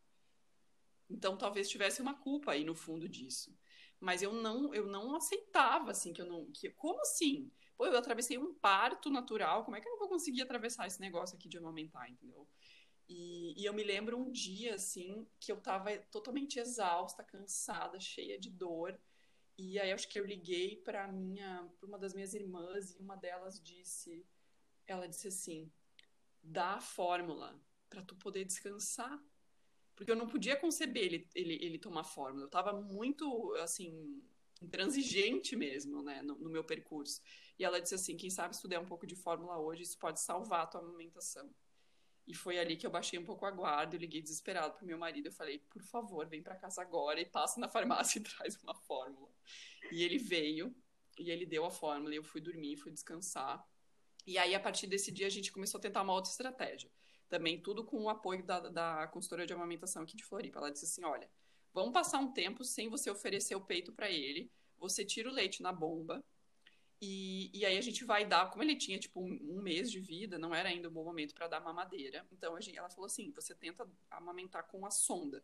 Então 1.10 1.36
talvez 1.36 1.68
tivesse 1.68 2.00
uma 2.00 2.14
culpa 2.14 2.52
aí 2.52 2.64
no 2.64 2.76
fundo 2.76 3.10
disso. 3.10 3.58
Mas 4.00 4.22
eu 4.22 4.32
não, 4.32 4.72
eu 4.72 4.86
não 4.86 5.16
aceitava 5.16 5.90
assim 5.90 6.14
que 6.14 6.22
eu 6.22 6.28
não, 6.28 6.46
que 6.52 6.70
como 6.70 7.02
assim? 7.02 7.52
Pô, 7.80 7.86
eu 7.86 7.98
atravessei 7.98 8.38
um 8.38 8.54
parto 8.54 9.10
natural, 9.10 9.64
como 9.64 9.78
é 9.78 9.80
que 9.80 9.88
eu 9.88 9.94
não 9.94 10.00
vou 10.00 10.10
conseguir 10.10 10.42
atravessar 10.42 10.86
esse 10.86 11.00
negócio 11.00 11.38
aqui 11.38 11.48
de 11.48 11.58
amamentar, 11.58 12.12
entendeu? 12.12 12.46
E, 13.08 13.54
e, 13.58 13.64
eu 13.64 13.74
me 13.74 13.86
lembro 13.86 14.18
um 14.18 14.30
dia, 14.30 14.76
assim, 14.76 15.26
que 15.40 15.50
eu 15.50 15.62
tava 15.62 15.98
totalmente 16.12 16.60
exausta, 16.60 17.24
cansada, 17.24 17.98
cheia 17.98 18.38
de 18.38 18.50
dor. 18.50 19.00
E 19.58 19.80
aí 19.80 19.94
acho 19.94 20.10
que 20.10 20.20
eu 20.20 20.26
liguei 20.26 20.76
para 20.76 21.08
minha, 21.08 21.72
para 21.80 21.88
uma 21.88 21.98
das 21.98 22.14
minhas 22.14 22.34
irmãs 22.34 22.92
e 22.92 23.02
uma 23.02 23.16
delas 23.16 23.64
disse, 23.64 24.28
ela 24.86 25.08
disse 25.08 25.30
assim, 25.30 25.72
dá 26.44 26.74
a 26.74 26.82
fórmula 26.82 27.58
para 27.90 28.04
tu 28.04 28.14
poder 28.18 28.44
descansar. 28.44 29.24
Porque 29.96 30.12
eu 30.12 30.18
não 30.18 30.28
podia 30.28 30.58
conceber 30.58 31.06
ele, 31.06 31.30
ele, 31.34 31.54
ele 31.62 31.80
tomar 31.80 32.04
fórmula. 32.04 32.44
Eu 32.44 32.50
tava 32.50 32.74
muito, 32.74 33.54
assim, 33.62 34.22
intransigente 34.62 35.56
mesmo, 35.56 36.02
né, 36.02 36.22
no, 36.22 36.36
no 36.36 36.50
meu 36.50 36.64
percurso. 36.64 37.22
E 37.58 37.64
ela 37.64 37.82
disse 37.82 37.96
assim, 37.96 38.18
quem 38.18 38.30
sabe 38.30 38.54
estudar 38.54 38.80
um 38.80 38.86
pouco 38.86 39.06
de 39.06 39.16
fórmula 39.16 39.58
hoje, 39.58 39.84
isso 39.84 39.98
pode 39.98 40.20
salvar 40.20 40.64
a 40.64 40.68
tua 40.68 40.82
amamentação. 40.82 41.50
E 42.28 42.34
foi 42.34 42.60
ali 42.60 42.78
que 42.78 42.86
eu 42.86 42.92
baixei 42.92 43.18
um 43.18 43.26
pouco 43.26 43.46
a 43.46 43.52
guarda, 43.52 43.96
eu 43.96 44.00
liguei 44.00 44.22
desesperado 44.22 44.76
pro 44.76 44.86
meu 44.86 44.98
marido, 44.98 45.26
eu 45.26 45.32
falei, 45.32 45.58
por 45.58 45.82
favor, 45.82 46.28
vem 46.28 46.44
para 46.44 46.56
casa 46.56 46.80
agora 46.82 47.20
e 47.20 47.26
passa 47.26 47.60
na 47.60 47.68
farmácia 47.68 48.20
e 48.20 48.22
traz 48.24 48.56
uma 48.62 48.76
fórmula. 48.76 49.30
E 49.92 50.04
ele 50.04 50.20
veio, 50.20 50.76
e 51.18 51.32
ele 51.32 51.46
deu 51.46 51.66
a 51.66 51.72
fórmula, 51.72 52.14
e 52.14 52.18
eu 52.18 52.24
fui 52.24 52.40
dormir, 52.40 52.78
fui 52.78 52.92
descansar. 52.92 53.68
E 54.28 54.38
aí, 54.38 54.54
a 54.54 54.60
partir 54.60 54.86
desse 54.86 55.12
dia, 55.12 55.26
a 55.26 55.30
gente 55.30 55.52
começou 55.52 55.80
a 55.80 55.82
tentar 55.82 56.04
uma 56.04 56.14
outra 56.14 56.30
estratégia. 56.30 56.92
Também 57.28 57.60
tudo 57.60 57.84
com 57.84 58.04
o 58.04 58.10
apoio 58.10 58.46
da, 58.46 58.60
da 58.60 59.08
consultora 59.08 59.48
de 59.48 59.54
amamentação 59.54 60.04
aqui 60.04 60.16
de 60.16 60.24
Floripa. 60.24 60.60
Ela 60.60 60.72
disse 60.72 60.86
assim, 60.86 61.04
olha, 61.04 61.28
vamos 61.74 61.94
passar 61.94 62.20
um 62.20 62.32
tempo 62.32 62.64
sem 62.64 62.90
você 62.90 63.10
oferecer 63.10 63.56
o 63.56 63.62
peito 63.62 63.92
para 63.92 64.10
ele, 64.10 64.52
você 64.78 65.04
tira 65.04 65.30
o 65.30 65.34
leite 65.34 65.62
na 65.62 65.72
bomba, 65.72 66.24
e, 67.02 67.50
e 67.54 67.66
aí 67.66 67.78
a 67.78 67.82
gente 67.82 68.04
vai 68.04 68.26
dar, 68.26 68.50
como 68.50 68.62
ele 68.62 68.76
tinha 68.76 69.00
tipo 69.00 69.22
um, 69.22 69.40
um 69.42 69.62
mês 69.62 69.90
de 69.90 70.00
vida, 70.00 70.38
não 70.38 70.54
era 70.54 70.68
ainda 70.68 70.90
um 70.90 70.92
bom 70.92 71.04
momento 71.04 71.34
para 71.34 71.48
dar 71.48 71.62
mamadeira. 71.62 72.28
Então 72.32 72.60
gente, 72.60 72.78
ela 72.78 72.90
falou 72.90 73.06
assim: 73.06 73.32
você 73.32 73.56
tenta 73.56 73.88
amamentar 74.12 74.68
com 74.68 74.86
a 74.86 74.92
sonda. 74.92 75.44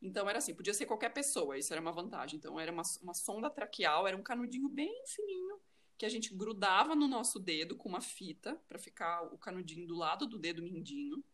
Então 0.00 0.28
era 0.28 0.38
assim, 0.38 0.54
podia 0.54 0.74
ser 0.74 0.86
qualquer 0.86 1.12
pessoa, 1.12 1.58
isso 1.58 1.72
era 1.72 1.80
uma 1.80 1.92
vantagem. 1.92 2.38
Então 2.38 2.60
era 2.60 2.70
uma, 2.70 2.82
uma 3.02 3.14
sonda 3.14 3.50
traqueal, 3.50 4.06
era 4.06 4.16
um 4.16 4.22
canudinho 4.22 4.68
bem 4.68 5.02
fininho 5.06 5.60
que 5.96 6.06
a 6.06 6.08
gente 6.08 6.34
grudava 6.34 6.94
no 6.94 7.08
nosso 7.08 7.38
dedo 7.38 7.76
com 7.76 7.88
uma 7.88 8.00
fita 8.00 8.60
para 8.68 8.78
ficar 8.78 9.22
o 9.32 9.38
canudinho 9.38 9.86
do 9.86 9.96
lado 9.96 10.26
do 10.26 10.38
dedo 10.38 10.62
mindinho. 10.62 11.24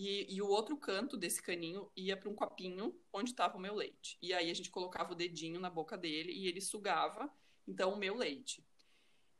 E, 0.00 0.32
e 0.32 0.40
o 0.40 0.46
outro 0.46 0.76
canto 0.76 1.16
desse 1.16 1.42
caninho 1.42 1.90
ia 1.96 2.16
para 2.16 2.28
um 2.28 2.34
copinho 2.34 2.96
onde 3.12 3.30
estava 3.30 3.56
o 3.56 3.60
meu 3.60 3.74
leite. 3.74 4.16
E 4.22 4.32
aí 4.32 4.48
a 4.48 4.54
gente 4.54 4.70
colocava 4.70 5.10
o 5.10 5.16
dedinho 5.16 5.58
na 5.58 5.68
boca 5.68 5.98
dele 5.98 6.32
e 6.32 6.46
ele 6.46 6.60
sugava, 6.60 7.28
então, 7.66 7.94
o 7.94 7.98
meu 7.98 8.14
leite. 8.14 8.64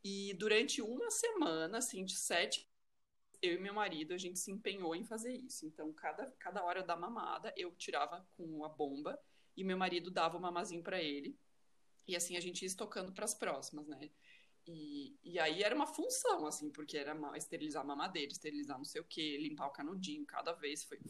E 0.02 0.34
durante 0.34 0.82
uma 0.82 1.12
semana, 1.12 1.78
assim, 1.78 2.04
de 2.04 2.16
sete, 2.16 2.68
eu 3.40 3.54
e 3.54 3.60
meu 3.60 3.72
marido, 3.72 4.12
a 4.12 4.18
gente 4.18 4.36
se 4.36 4.50
empenhou 4.50 4.96
em 4.96 5.04
fazer 5.04 5.32
isso. 5.32 5.64
Então, 5.64 5.92
cada, 5.92 6.28
cada 6.40 6.64
hora 6.64 6.82
da 6.82 6.96
mamada, 6.96 7.54
eu 7.56 7.70
tirava 7.76 8.28
com 8.36 8.64
a 8.64 8.68
bomba 8.68 9.16
e 9.56 9.62
meu 9.62 9.78
marido 9.78 10.10
dava 10.10 10.36
o 10.36 10.40
mamazinho 10.40 10.82
para 10.82 11.00
ele. 11.00 11.38
E 12.04 12.16
assim 12.16 12.36
a 12.36 12.40
gente 12.40 12.62
ia 12.62 12.66
estocando 12.66 13.12
para 13.12 13.24
as 13.24 13.34
próximas, 13.34 13.86
né? 13.86 14.10
E, 14.70 15.18
e 15.24 15.38
aí 15.38 15.62
era 15.62 15.74
uma 15.74 15.86
função, 15.86 16.46
assim, 16.46 16.70
porque 16.70 16.98
era 16.98 17.16
esterilizar 17.38 17.86
mamadeira, 17.86 18.30
esterilizar 18.30 18.76
não 18.76 18.84
sei 18.84 19.00
o 19.00 19.04
que, 19.04 19.38
limpar 19.38 19.66
o 19.66 19.72
canudinho 19.72 20.26
cada 20.26 20.52
vez. 20.52 20.84
Foi... 20.84 21.00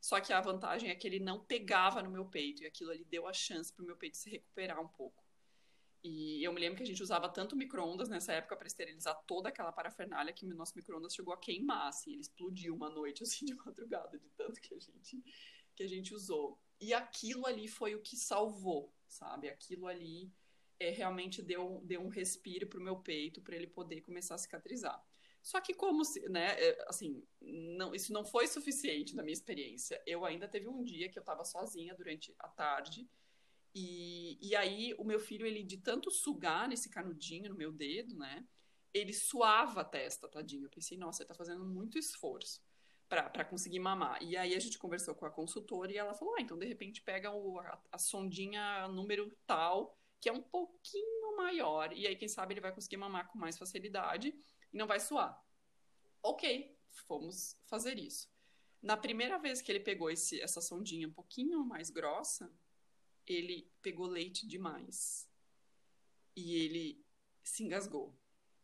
Só 0.00 0.20
que 0.20 0.32
a 0.32 0.40
vantagem 0.40 0.90
é 0.90 0.96
que 0.96 1.06
ele 1.06 1.20
não 1.20 1.44
pegava 1.44 2.02
no 2.02 2.10
meu 2.10 2.26
peito 2.26 2.64
e 2.64 2.66
aquilo 2.66 2.90
ali 2.90 3.04
deu 3.04 3.28
a 3.28 3.32
chance 3.32 3.72
para 3.72 3.84
o 3.84 3.86
meu 3.86 3.96
peito 3.96 4.16
se 4.16 4.28
recuperar 4.28 4.80
um 4.80 4.88
pouco. 4.88 5.24
E 6.02 6.44
eu 6.44 6.52
me 6.52 6.60
lembro 6.60 6.76
que 6.76 6.82
a 6.82 6.86
gente 6.86 7.02
usava 7.02 7.28
tanto 7.28 7.56
micro-ondas 7.56 8.08
nessa 8.08 8.32
época 8.32 8.56
para 8.56 8.66
esterilizar 8.66 9.16
toda 9.26 9.48
aquela 9.48 9.72
parafernália 9.72 10.32
que 10.32 10.44
o 10.44 10.54
nosso 10.54 10.72
micro-ondas 10.76 11.14
chegou 11.14 11.32
a 11.32 11.38
queimar, 11.38 11.86
assim, 11.86 12.12
ele 12.12 12.20
explodiu 12.20 12.74
uma 12.74 12.90
noite, 12.90 13.22
assim, 13.24 13.46
de 13.46 13.54
madrugada, 13.54 14.18
de 14.18 14.28
tanto 14.30 14.60
que 14.60 14.74
a 14.74 14.78
gente, 14.78 15.22
que 15.76 15.84
a 15.84 15.88
gente 15.88 16.12
usou. 16.12 16.60
E 16.80 16.92
aquilo 16.92 17.46
ali 17.46 17.68
foi 17.68 17.94
o 17.94 18.02
que 18.02 18.16
salvou, 18.16 18.92
sabe? 19.06 19.48
Aquilo 19.48 19.86
ali 19.86 20.32
é, 20.78 20.90
realmente 20.90 21.42
deu, 21.42 21.80
deu 21.84 22.00
um 22.00 22.08
respiro 22.08 22.66
pro 22.66 22.80
meu 22.80 22.96
peito 22.96 23.40
para 23.40 23.56
ele 23.56 23.66
poder 23.66 24.00
começar 24.00 24.34
a 24.34 24.38
cicatrizar. 24.38 25.02
Só 25.42 25.60
que 25.60 25.74
como, 25.74 26.04
se, 26.04 26.26
né, 26.28 26.54
é, 26.58 26.84
assim, 26.88 27.22
não, 27.40 27.94
isso 27.94 28.12
não 28.12 28.24
foi 28.24 28.46
suficiente 28.46 29.14
na 29.14 29.22
minha 29.22 29.34
experiência. 29.34 30.02
Eu 30.06 30.24
ainda 30.24 30.48
teve 30.48 30.68
um 30.68 30.82
dia 30.82 31.08
que 31.08 31.18
eu 31.18 31.22
estava 31.22 31.44
sozinha 31.44 31.94
durante 31.94 32.34
a 32.38 32.48
tarde, 32.48 33.06
e, 33.74 34.38
e 34.40 34.54
aí 34.54 34.94
o 34.98 35.04
meu 35.04 35.18
filho, 35.18 35.46
ele 35.46 35.62
de 35.64 35.78
tanto 35.78 36.10
sugar 36.10 36.68
nesse 36.68 36.88
canudinho 36.88 37.50
no 37.50 37.56
meu 37.56 37.72
dedo, 37.72 38.14
né? 38.16 38.46
Ele 38.92 39.12
suava 39.12 39.80
a 39.80 39.84
testa, 39.84 40.28
tadinho. 40.28 40.66
Eu 40.66 40.70
pensei, 40.70 40.96
nossa, 40.96 41.22
ele 41.22 41.28
tá 41.28 41.34
fazendo 41.34 41.64
muito 41.64 41.98
esforço. 41.98 42.62
para 43.08 43.44
conseguir 43.44 43.80
mamar. 43.80 44.22
E 44.22 44.36
aí 44.36 44.54
a 44.54 44.60
gente 44.60 44.78
conversou 44.78 45.14
com 45.14 45.26
a 45.26 45.30
consultora 45.30 45.92
e 45.92 45.96
ela 45.96 46.14
falou: 46.14 46.34
ah, 46.36 46.40
então 46.40 46.56
de 46.56 46.66
repente 46.66 47.02
pega 47.02 47.32
o, 47.32 47.58
a, 47.58 47.82
a, 47.92 47.98
sondinha 47.98 48.86
número 48.88 49.36
tal, 49.46 49.98
que 50.24 50.30
é 50.30 50.32
um 50.32 50.40
pouquinho 50.40 51.36
maior, 51.36 51.92
e 51.92 52.06
aí 52.06 52.16
quem 52.16 52.28
sabe 52.28 52.54
ele 52.54 52.60
vai 52.62 52.74
conseguir 52.74 52.96
mamar 52.96 53.30
com 53.30 53.38
mais 53.38 53.58
facilidade 53.58 54.34
e 54.72 54.78
não 54.78 54.86
vai 54.86 54.98
suar. 54.98 55.38
Ok, 56.22 56.74
fomos 57.06 57.60
fazer 57.66 57.98
isso. 57.98 58.32
Na 58.80 58.96
primeira 58.96 59.36
vez 59.36 59.60
que 59.60 59.70
ele 59.70 59.80
pegou 59.80 60.10
esse, 60.10 60.40
essa 60.40 60.62
sondinha 60.62 61.06
um 61.06 61.12
pouquinho 61.12 61.62
mais 61.62 61.90
grossa, 61.90 62.50
ele 63.26 63.70
pegou 63.82 64.06
leite 64.06 64.46
demais. 64.46 65.28
E 66.34 66.54
ele 66.54 67.04
se 67.42 67.62
engasgou. 67.62 68.18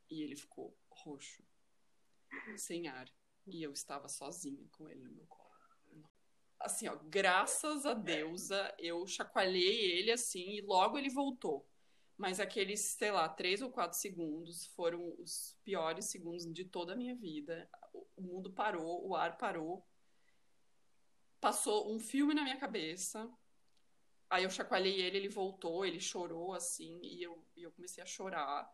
E 0.09 0.23
ele 0.23 0.37
ficou 0.37 0.75
roxo, 0.89 1.45
sem 2.57 2.89
ar. 2.89 3.07
E 3.47 3.63
eu 3.63 3.71
estava 3.71 4.09
sozinha 4.09 4.67
com 4.73 4.89
ele 4.89 5.03
no 5.03 5.13
meu 5.13 5.27
colo. 5.27 5.50
Assim, 6.61 6.87
ó, 6.89 6.97
graças 7.05 7.87
a 7.87 7.95
deusa, 7.95 8.73
eu 8.79 9.07
chacoalhei 9.07 9.93
ele 9.93 10.13
assim 10.13 10.57
e 10.57 10.61
logo 10.61 10.99
ele 10.99 11.09
voltou. 11.09 11.67
Mas 12.19 12.39
aqueles, 12.39 12.81
sei 12.81 13.11
lá, 13.11 13.27
três 13.31 13.63
ou 13.63 13.71
quatro 13.71 13.99
segundos 13.99 14.67
foram 14.67 15.15
os 15.19 15.57
piores 15.65 16.05
segundos 16.05 16.45
de 16.53 16.67
toda 16.67 16.93
a 16.93 16.97
minha 16.97 17.17
vida. 17.17 17.67
O 18.15 18.21
mundo 18.21 18.53
parou, 18.53 19.09
o 19.09 19.17
ar 19.17 19.39
parou. 19.39 19.83
Passou 21.41 21.91
um 21.91 21.99
filme 21.99 22.35
na 22.35 22.43
minha 22.43 22.59
cabeça. 22.59 23.27
Aí 24.29 24.45
eu 24.45 24.51
chacoalhei 24.51 25.01
ele, 25.01 25.17
ele 25.17 25.29
voltou, 25.31 25.85
ele 25.85 25.99
chorou 25.99 26.53
assim, 26.53 27.01
e 27.03 27.23
eu, 27.23 27.43
e 27.57 27.63
eu 27.63 27.73
comecei 27.73 28.03
a 28.03 28.07
chorar. 28.07 28.71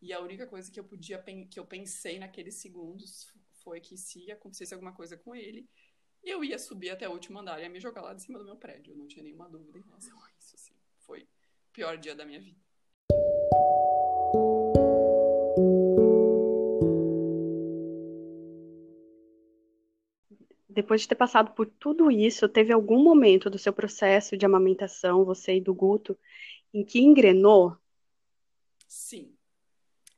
E 0.00 0.12
a 0.12 0.20
única 0.20 0.44
coisa 0.44 0.70
que 0.70 0.80
eu 0.80 0.84
podia 0.84 1.22
que 1.48 1.60
eu 1.60 1.64
pensei 1.64 2.18
naqueles 2.18 2.56
segundos 2.56 3.32
foi 3.62 3.80
que 3.80 3.96
se 3.96 4.30
acontecesse 4.32 4.74
alguma 4.74 4.92
coisa 4.92 5.16
com 5.16 5.36
ele, 5.36 5.70
eu 6.22 6.44
ia 6.44 6.58
subir 6.58 6.90
até 6.90 7.08
o 7.08 7.12
último 7.12 7.38
andar 7.40 7.58
e 7.58 7.62
ia 7.62 7.68
me 7.68 7.80
jogar 7.80 8.02
lá 8.02 8.14
de 8.14 8.22
cima 8.22 8.38
do 8.38 8.44
meu 8.44 8.56
prédio. 8.56 8.92
Eu 8.92 8.96
não 8.96 9.08
tinha 9.08 9.22
nenhuma 9.22 9.48
dúvida 9.48 9.78
em 9.78 9.82
relação 9.82 10.16
a 10.22 10.30
isso. 10.38 10.54
Assim. 10.54 10.74
Foi 11.00 11.22
o 11.22 11.72
pior 11.72 11.96
dia 11.98 12.14
da 12.14 12.24
minha 12.24 12.40
vida. 12.40 12.60
Depois 20.68 21.02
de 21.02 21.08
ter 21.08 21.16
passado 21.16 21.52
por 21.52 21.66
tudo 21.66 22.10
isso, 22.10 22.48
teve 22.48 22.72
algum 22.72 23.02
momento 23.02 23.50
do 23.50 23.58
seu 23.58 23.74
processo 23.74 24.38
de 24.38 24.46
amamentação, 24.46 25.24
você 25.24 25.56
e 25.56 25.60
do 25.60 25.74
Guto, 25.74 26.18
em 26.72 26.82
que 26.82 26.98
engrenou? 26.98 27.76
Sim. 28.88 29.36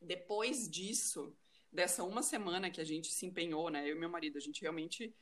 Depois 0.00 0.70
disso, 0.70 1.37
dessa 1.73 2.04
uma 2.04 2.23
semana 2.23 2.70
que 2.70 2.80
a 2.80 2.84
gente 2.84 3.12
se 3.12 3.26
empenhou, 3.26 3.68
né? 3.68 3.90
Eu 3.90 3.96
e 3.96 3.99
meu 3.99 4.08
marido, 4.08 4.38
a 4.38 4.40
gente 4.40 4.62
realmente 4.62 5.12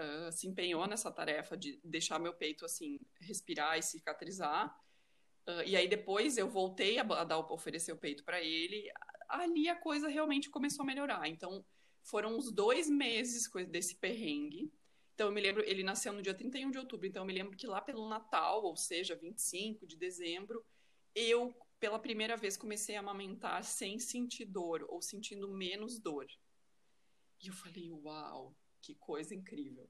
uh, 0.00 0.32
se 0.32 0.46
empenhou 0.46 0.86
nessa 0.86 1.10
tarefa 1.10 1.56
de 1.56 1.78
deixar 1.82 2.18
meu 2.18 2.34
peito 2.34 2.64
assim 2.64 2.98
respirar 3.20 3.78
e 3.78 3.82
cicatrizar. 3.82 4.74
Uh, 5.46 5.62
e 5.66 5.76
aí 5.76 5.88
depois 5.88 6.36
eu 6.38 6.48
voltei 6.48 6.98
a, 6.98 7.02
a 7.02 7.24
dar, 7.24 7.38
oferecer 7.38 7.92
o 7.92 7.98
peito 7.98 8.24
para 8.24 8.40
ele. 8.42 8.90
Ali 9.28 9.68
a 9.68 9.76
coisa 9.76 10.08
realmente 10.08 10.50
começou 10.50 10.82
a 10.82 10.86
melhorar. 10.86 11.28
Então 11.28 11.64
foram 12.02 12.36
uns 12.36 12.52
dois 12.52 12.88
meses 12.88 13.50
desse 13.68 13.96
perrengue. 13.96 14.72
Então 15.14 15.28
eu 15.28 15.32
me 15.32 15.40
lembro, 15.40 15.62
ele 15.64 15.82
nasceu 15.82 16.12
no 16.12 16.22
dia 16.22 16.34
31 16.34 16.70
de 16.70 16.78
outubro, 16.78 17.06
então 17.06 17.22
eu 17.22 17.26
me 17.26 17.32
lembro 17.32 17.56
que 17.56 17.66
lá 17.66 17.80
pelo 17.80 18.08
Natal, 18.08 18.64
ou 18.64 18.76
seja, 18.76 19.14
25 19.14 19.86
de 19.86 19.96
dezembro, 19.96 20.64
eu 21.14 21.54
pela 21.78 21.98
primeira 21.98 22.36
vez 22.36 22.56
comecei 22.56 22.96
a 22.96 23.00
amamentar 23.00 23.62
sem 23.62 23.98
sentir 23.98 24.44
dor 24.44 24.84
ou 24.88 25.00
sentindo 25.00 25.48
menos 25.48 25.98
dor. 25.98 26.26
E 27.42 27.48
eu 27.48 27.52
falei, 27.52 27.90
uau, 27.90 28.56
que 28.84 28.94
coisa 28.94 29.34
incrível. 29.34 29.88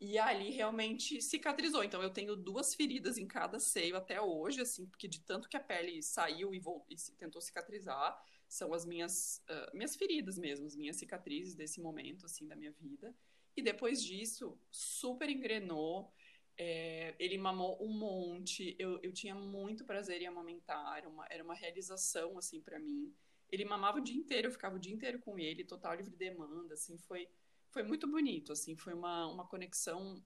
E 0.00 0.18
ali 0.18 0.50
realmente 0.50 1.20
cicatrizou. 1.20 1.84
Então 1.84 2.02
eu 2.02 2.10
tenho 2.10 2.34
duas 2.34 2.74
feridas 2.74 3.18
em 3.18 3.26
cada 3.26 3.58
seio 3.60 3.96
até 3.96 4.20
hoje, 4.20 4.62
assim, 4.62 4.86
porque 4.86 5.06
de 5.06 5.20
tanto 5.20 5.48
que 5.48 5.58
a 5.58 5.60
pele 5.60 6.02
saiu 6.02 6.54
e, 6.54 6.58
voltou, 6.58 6.86
e 6.90 6.96
tentou 7.16 7.40
cicatrizar, 7.42 8.18
são 8.48 8.72
as 8.72 8.86
minhas 8.86 9.44
uh, 9.50 9.76
minhas 9.76 9.94
feridas 9.96 10.38
mesmo, 10.38 10.66
as 10.66 10.74
minhas 10.74 10.96
cicatrizes 10.96 11.54
desse 11.54 11.80
momento 11.80 12.24
assim 12.24 12.46
da 12.48 12.56
minha 12.56 12.72
vida. 12.72 13.14
E 13.54 13.62
depois 13.62 14.02
disso, 14.02 14.58
super 14.70 15.28
engrenou. 15.28 16.10
É, 16.56 17.14
ele 17.18 17.38
mamou 17.38 17.82
um 17.82 17.88
monte, 17.88 18.76
eu, 18.78 19.00
eu 19.02 19.12
tinha 19.12 19.34
muito 19.34 19.84
prazer 19.84 20.20
em 20.20 20.26
amamentar, 20.26 20.98
era 20.98 21.08
uma, 21.08 21.26
era 21.30 21.42
uma 21.42 21.54
realização, 21.54 22.36
assim, 22.36 22.60
para 22.60 22.78
mim. 22.78 23.14
Ele 23.50 23.64
mamava 23.64 23.98
o 23.98 24.02
dia 24.02 24.16
inteiro, 24.16 24.48
eu 24.48 24.52
ficava 24.52 24.76
o 24.76 24.78
dia 24.78 24.92
inteiro 24.92 25.18
com 25.20 25.38
ele, 25.38 25.64
total 25.64 25.94
livre 25.94 26.14
demanda, 26.14 26.74
assim, 26.74 26.98
foi, 26.98 27.28
foi 27.70 27.82
muito 27.82 28.06
bonito, 28.06 28.52
assim, 28.52 28.76
foi 28.76 28.94
uma, 28.94 29.26
uma 29.26 29.46
conexão 29.46 30.22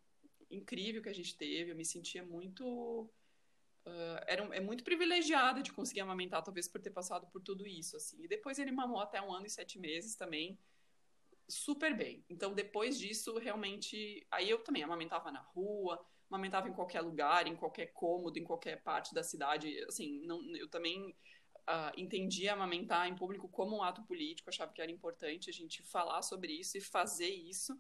incrível 0.51 1.03
que 1.03 1.09
a 1.09 1.15
gente 1.15 1.37
teve, 1.37 1.71
eu 1.71 1.77
me 1.77 1.85
sentia 1.85 2.25
muito... 2.25 3.11
Uh, 3.87 4.19
era, 4.27 4.43
é 4.57 4.61
muito 4.61 4.83
privilegiada 4.83 5.63
de 5.63 5.71
conseguir 5.71 6.01
amamentar, 6.01 6.43
talvez 6.43 6.67
por 6.67 6.81
ter 6.81 6.91
passado 6.91 7.27
por 7.31 7.43
tudo 7.43 7.67
isso, 7.67 7.97
assim. 7.97 8.23
E 8.25 8.29
depois 8.29 8.59
ele 8.59 8.73
mamou 8.73 8.99
até 8.99 9.21
um 9.21 9.33
ano 9.33 9.47
e 9.47 9.51
sete 9.51 9.79
meses 9.79 10.17
também, 10.17 10.59
super 11.47 11.95
bem. 11.95 12.25
Então, 12.31 12.55
depois 12.55 12.99
disso, 12.99 13.37
realmente, 13.39 14.27
aí 14.31 14.49
eu 14.49 14.59
também 14.65 14.83
amamentava 14.83 15.31
na 15.31 15.41
rua, 15.41 16.03
amamentava 16.31 16.69
em 16.69 16.73
qualquer 16.73 17.03
lugar, 17.03 17.47
em 17.47 17.55
qualquer 17.55 17.89
cômodo, 17.93 18.39
em 18.39 18.45
qualquer 18.45 18.83
parte 18.83 19.13
da 19.13 19.23
cidade. 19.23 19.79
Assim, 19.85 20.23
não, 20.25 20.43
eu 20.57 20.69
também 20.69 21.15
uh, 21.69 21.93
entendia 21.97 22.53
amamentar 22.53 23.09
em 23.09 23.15
público 23.15 23.49
como 23.49 23.77
um 23.77 23.83
ato 23.83 24.03
político, 24.03 24.49
achava 24.49 24.73
que 24.73 24.83
era 24.83 24.91
importante 24.91 25.51
a 25.51 25.53
gente 25.53 25.83
falar 25.83 26.23
sobre 26.23 26.53
isso 26.53 26.77
e 26.77 26.81
fazer 26.81 27.29
isso. 27.29 27.79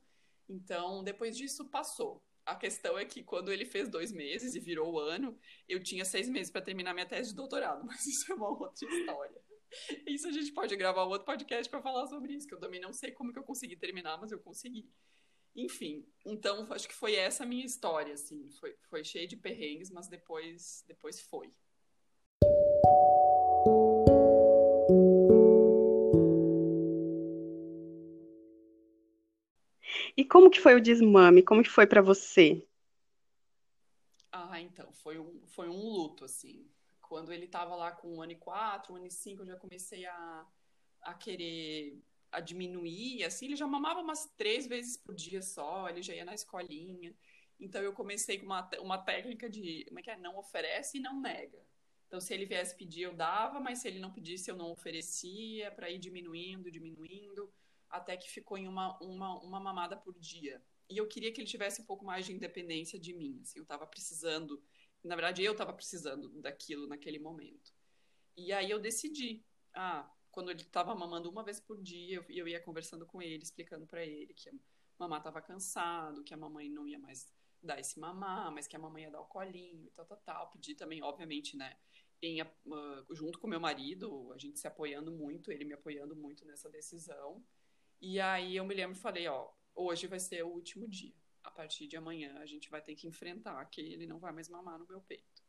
Então, 0.48 1.02
depois 1.02 1.36
disso, 1.36 1.68
passou. 1.68 2.22
A 2.44 2.54
questão 2.54 2.98
é 2.98 3.04
que 3.06 3.22
quando 3.22 3.50
ele 3.50 3.64
fez 3.64 3.88
dois 3.88 4.12
meses 4.12 4.54
e 4.54 4.60
virou 4.60 4.92
o 4.92 4.98
ano, 4.98 5.38
eu 5.66 5.82
tinha 5.82 6.04
seis 6.04 6.28
meses 6.28 6.50
para 6.50 6.60
terminar 6.60 6.92
minha 6.92 7.06
tese 7.06 7.30
de 7.30 7.36
doutorado, 7.36 7.84
mas 7.86 8.06
isso 8.06 8.30
é 8.30 8.34
uma 8.34 8.48
outra 8.48 8.86
história. 8.86 9.42
Isso 10.06 10.28
a 10.28 10.32
gente 10.32 10.52
pode 10.52 10.76
gravar 10.76 11.04
um 11.04 11.08
outro 11.08 11.24
podcast 11.24 11.68
para 11.68 11.82
falar 11.82 12.06
sobre 12.06 12.34
isso, 12.34 12.46
que 12.46 12.54
eu 12.54 12.60
também 12.60 12.80
não 12.80 12.92
sei 12.92 13.10
como 13.12 13.32
que 13.32 13.38
eu 13.38 13.44
consegui 13.44 13.76
terminar, 13.76 14.18
mas 14.18 14.30
eu 14.30 14.38
consegui. 14.38 14.88
Enfim, 15.56 16.04
então 16.24 16.70
acho 16.72 16.88
que 16.88 16.94
foi 16.94 17.14
essa 17.14 17.44
a 17.44 17.46
minha 17.46 17.64
história, 17.64 18.14
assim. 18.14 18.50
Foi, 18.60 18.76
foi 18.88 19.04
cheio 19.04 19.26
de 19.26 19.36
perrengues, 19.36 19.90
mas 19.90 20.08
depois, 20.08 20.84
depois 20.86 21.20
foi. 21.22 21.50
E 30.16 30.24
como 30.24 30.50
que 30.50 30.60
foi 30.60 30.74
o 30.74 30.80
desmame? 30.80 31.42
Como 31.42 31.62
que 31.62 31.70
foi 31.70 31.86
para 31.86 32.02
você? 32.02 32.66
Ah, 34.32 34.60
então, 34.60 34.92
foi 34.92 35.18
um, 35.18 35.46
foi 35.46 35.68
um 35.68 35.76
luto, 35.76 36.24
assim. 36.24 36.68
Quando 37.00 37.32
ele 37.32 37.46
tava 37.46 37.76
lá 37.76 37.92
com 37.92 38.16
um 38.16 38.22
ano 38.22 38.32
e 38.32 38.36
quatro, 38.36 38.92
um 38.92 38.96
ano 38.96 39.06
e 39.06 39.10
cinco, 39.10 39.42
eu 39.42 39.46
já 39.46 39.56
comecei 39.56 40.04
a, 40.06 40.46
a 41.02 41.14
querer 41.14 42.02
a 42.34 42.40
diminuir, 42.40 43.24
assim, 43.24 43.46
ele 43.46 43.56
já 43.56 43.66
mamava 43.66 44.00
umas 44.00 44.26
três 44.36 44.66
vezes 44.66 44.96
por 44.96 45.14
dia 45.14 45.40
só, 45.40 45.88
ele 45.88 46.02
já 46.02 46.14
ia 46.14 46.24
na 46.24 46.34
escolinha. 46.34 47.14
Então 47.60 47.80
eu 47.80 47.92
comecei 47.92 48.38
com 48.38 48.46
uma, 48.46 48.68
uma 48.80 48.98
técnica 48.98 49.48
de, 49.48 49.84
como 49.86 50.00
é 50.00 50.02
que 50.02 50.10
é? 50.10 50.16
Não 50.16 50.36
oferece 50.36 50.98
e 50.98 51.00
não 51.00 51.20
nega. 51.20 51.64
Então 52.08 52.20
se 52.20 52.34
ele 52.34 52.44
viesse 52.44 52.76
pedir, 52.76 53.02
eu 53.02 53.14
dava, 53.14 53.60
mas 53.60 53.78
se 53.78 53.88
ele 53.88 54.00
não 54.00 54.12
pedisse, 54.12 54.50
eu 54.50 54.56
não 54.56 54.70
oferecia, 54.70 55.70
para 55.70 55.90
ir 55.90 55.98
diminuindo, 55.98 56.70
diminuindo, 56.70 57.52
até 57.96 58.16
que 58.16 58.30
ficou 58.30 58.58
em 58.58 58.68
uma, 58.68 58.98
uma, 59.00 59.40
uma 59.40 59.60
mamada 59.60 59.96
por 59.96 60.18
dia. 60.18 60.62
E 60.88 60.96
eu 60.96 61.06
queria 61.06 61.32
que 61.32 61.40
ele 61.40 61.48
tivesse 61.48 61.80
um 61.80 61.84
pouco 61.84 62.04
mais 62.04 62.26
de 62.26 62.32
independência 62.32 62.98
de 62.98 63.14
mim, 63.14 63.40
assim, 63.42 63.58
eu 63.58 63.62
estava 63.62 63.86
precisando, 63.86 64.62
na 65.02 65.14
verdade 65.14 65.42
eu 65.42 65.52
estava 65.52 65.72
precisando 65.72 66.28
daquilo 66.40 66.86
naquele 66.86 67.18
momento. 67.18 67.72
E 68.36 68.52
aí 68.52 68.70
eu 68.70 68.80
decidi, 68.80 69.44
ah, 69.72 70.10
quando 70.30 70.50
ele 70.50 70.62
estava 70.62 70.94
mamando 70.94 71.30
uma 71.30 71.44
vez 71.44 71.60
por 71.60 71.80
dia, 71.80 72.16
eu, 72.16 72.24
eu 72.28 72.48
ia 72.48 72.60
conversando 72.60 73.06
com 73.06 73.22
ele, 73.22 73.42
explicando 73.42 73.86
para 73.86 74.04
ele 74.04 74.34
que 74.34 74.48
a 74.48 74.52
mamãe 74.98 75.18
estava 75.18 75.40
cansado, 75.40 76.24
que 76.24 76.34
a 76.34 76.36
mamãe 76.36 76.68
não 76.68 76.86
ia 76.86 76.98
mais 76.98 77.32
dar 77.62 77.78
esse 77.78 77.98
mamar, 77.98 78.52
mas 78.52 78.66
que 78.66 78.76
a 78.76 78.78
mamãe 78.78 79.04
ia 79.04 79.10
dar 79.10 79.20
o 79.20 79.26
colinho 79.26 79.86
e 79.86 79.90
tal, 79.92 80.04
tal, 80.04 80.18
tal. 80.18 80.50
Pedi 80.50 80.74
também, 80.74 81.02
obviamente, 81.02 81.56
né, 81.56 81.76
em, 82.20 82.42
uh, 82.42 83.14
junto 83.14 83.38
com 83.38 83.46
meu 83.46 83.60
marido, 83.60 84.32
a 84.32 84.38
gente 84.38 84.58
se 84.58 84.66
apoiando 84.66 85.12
muito, 85.12 85.50
ele 85.50 85.64
me 85.64 85.74
apoiando 85.74 86.16
muito 86.16 86.44
nessa 86.44 86.68
decisão. 86.68 87.42
E 88.06 88.20
aí 88.20 88.54
eu 88.54 88.66
me 88.66 88.74
lembro 88.74 88.94
e 88.94 89.00
falei, 89.00 89.26
ó, 89.28 89.50
hoje 89.74 90.06
vai 90.06 90.20
ser 90.20 90.44
o 90.44 90.48
último 90.48 90.86
dia. 90.86 91.14
A 91.42 91.50
partir 91.50 91.86
de 91.86 91.96
amanhã 91.96 92.36
a 92.38 92.44
gente 92.44 92.68
vai 92.68 92.82
ter 92.82 92.94
que 92.94 93.06
enfrentar 93.06 93.64
que 93.64 93.80
ele 93.80 94.06
não 94.06 94.18
vai 94.18 94.30
mais 94.30 94.46
mamar 94.46 94.78
no 94.78 94.86
meu 94.86 95.00
peito. 95.00 95.42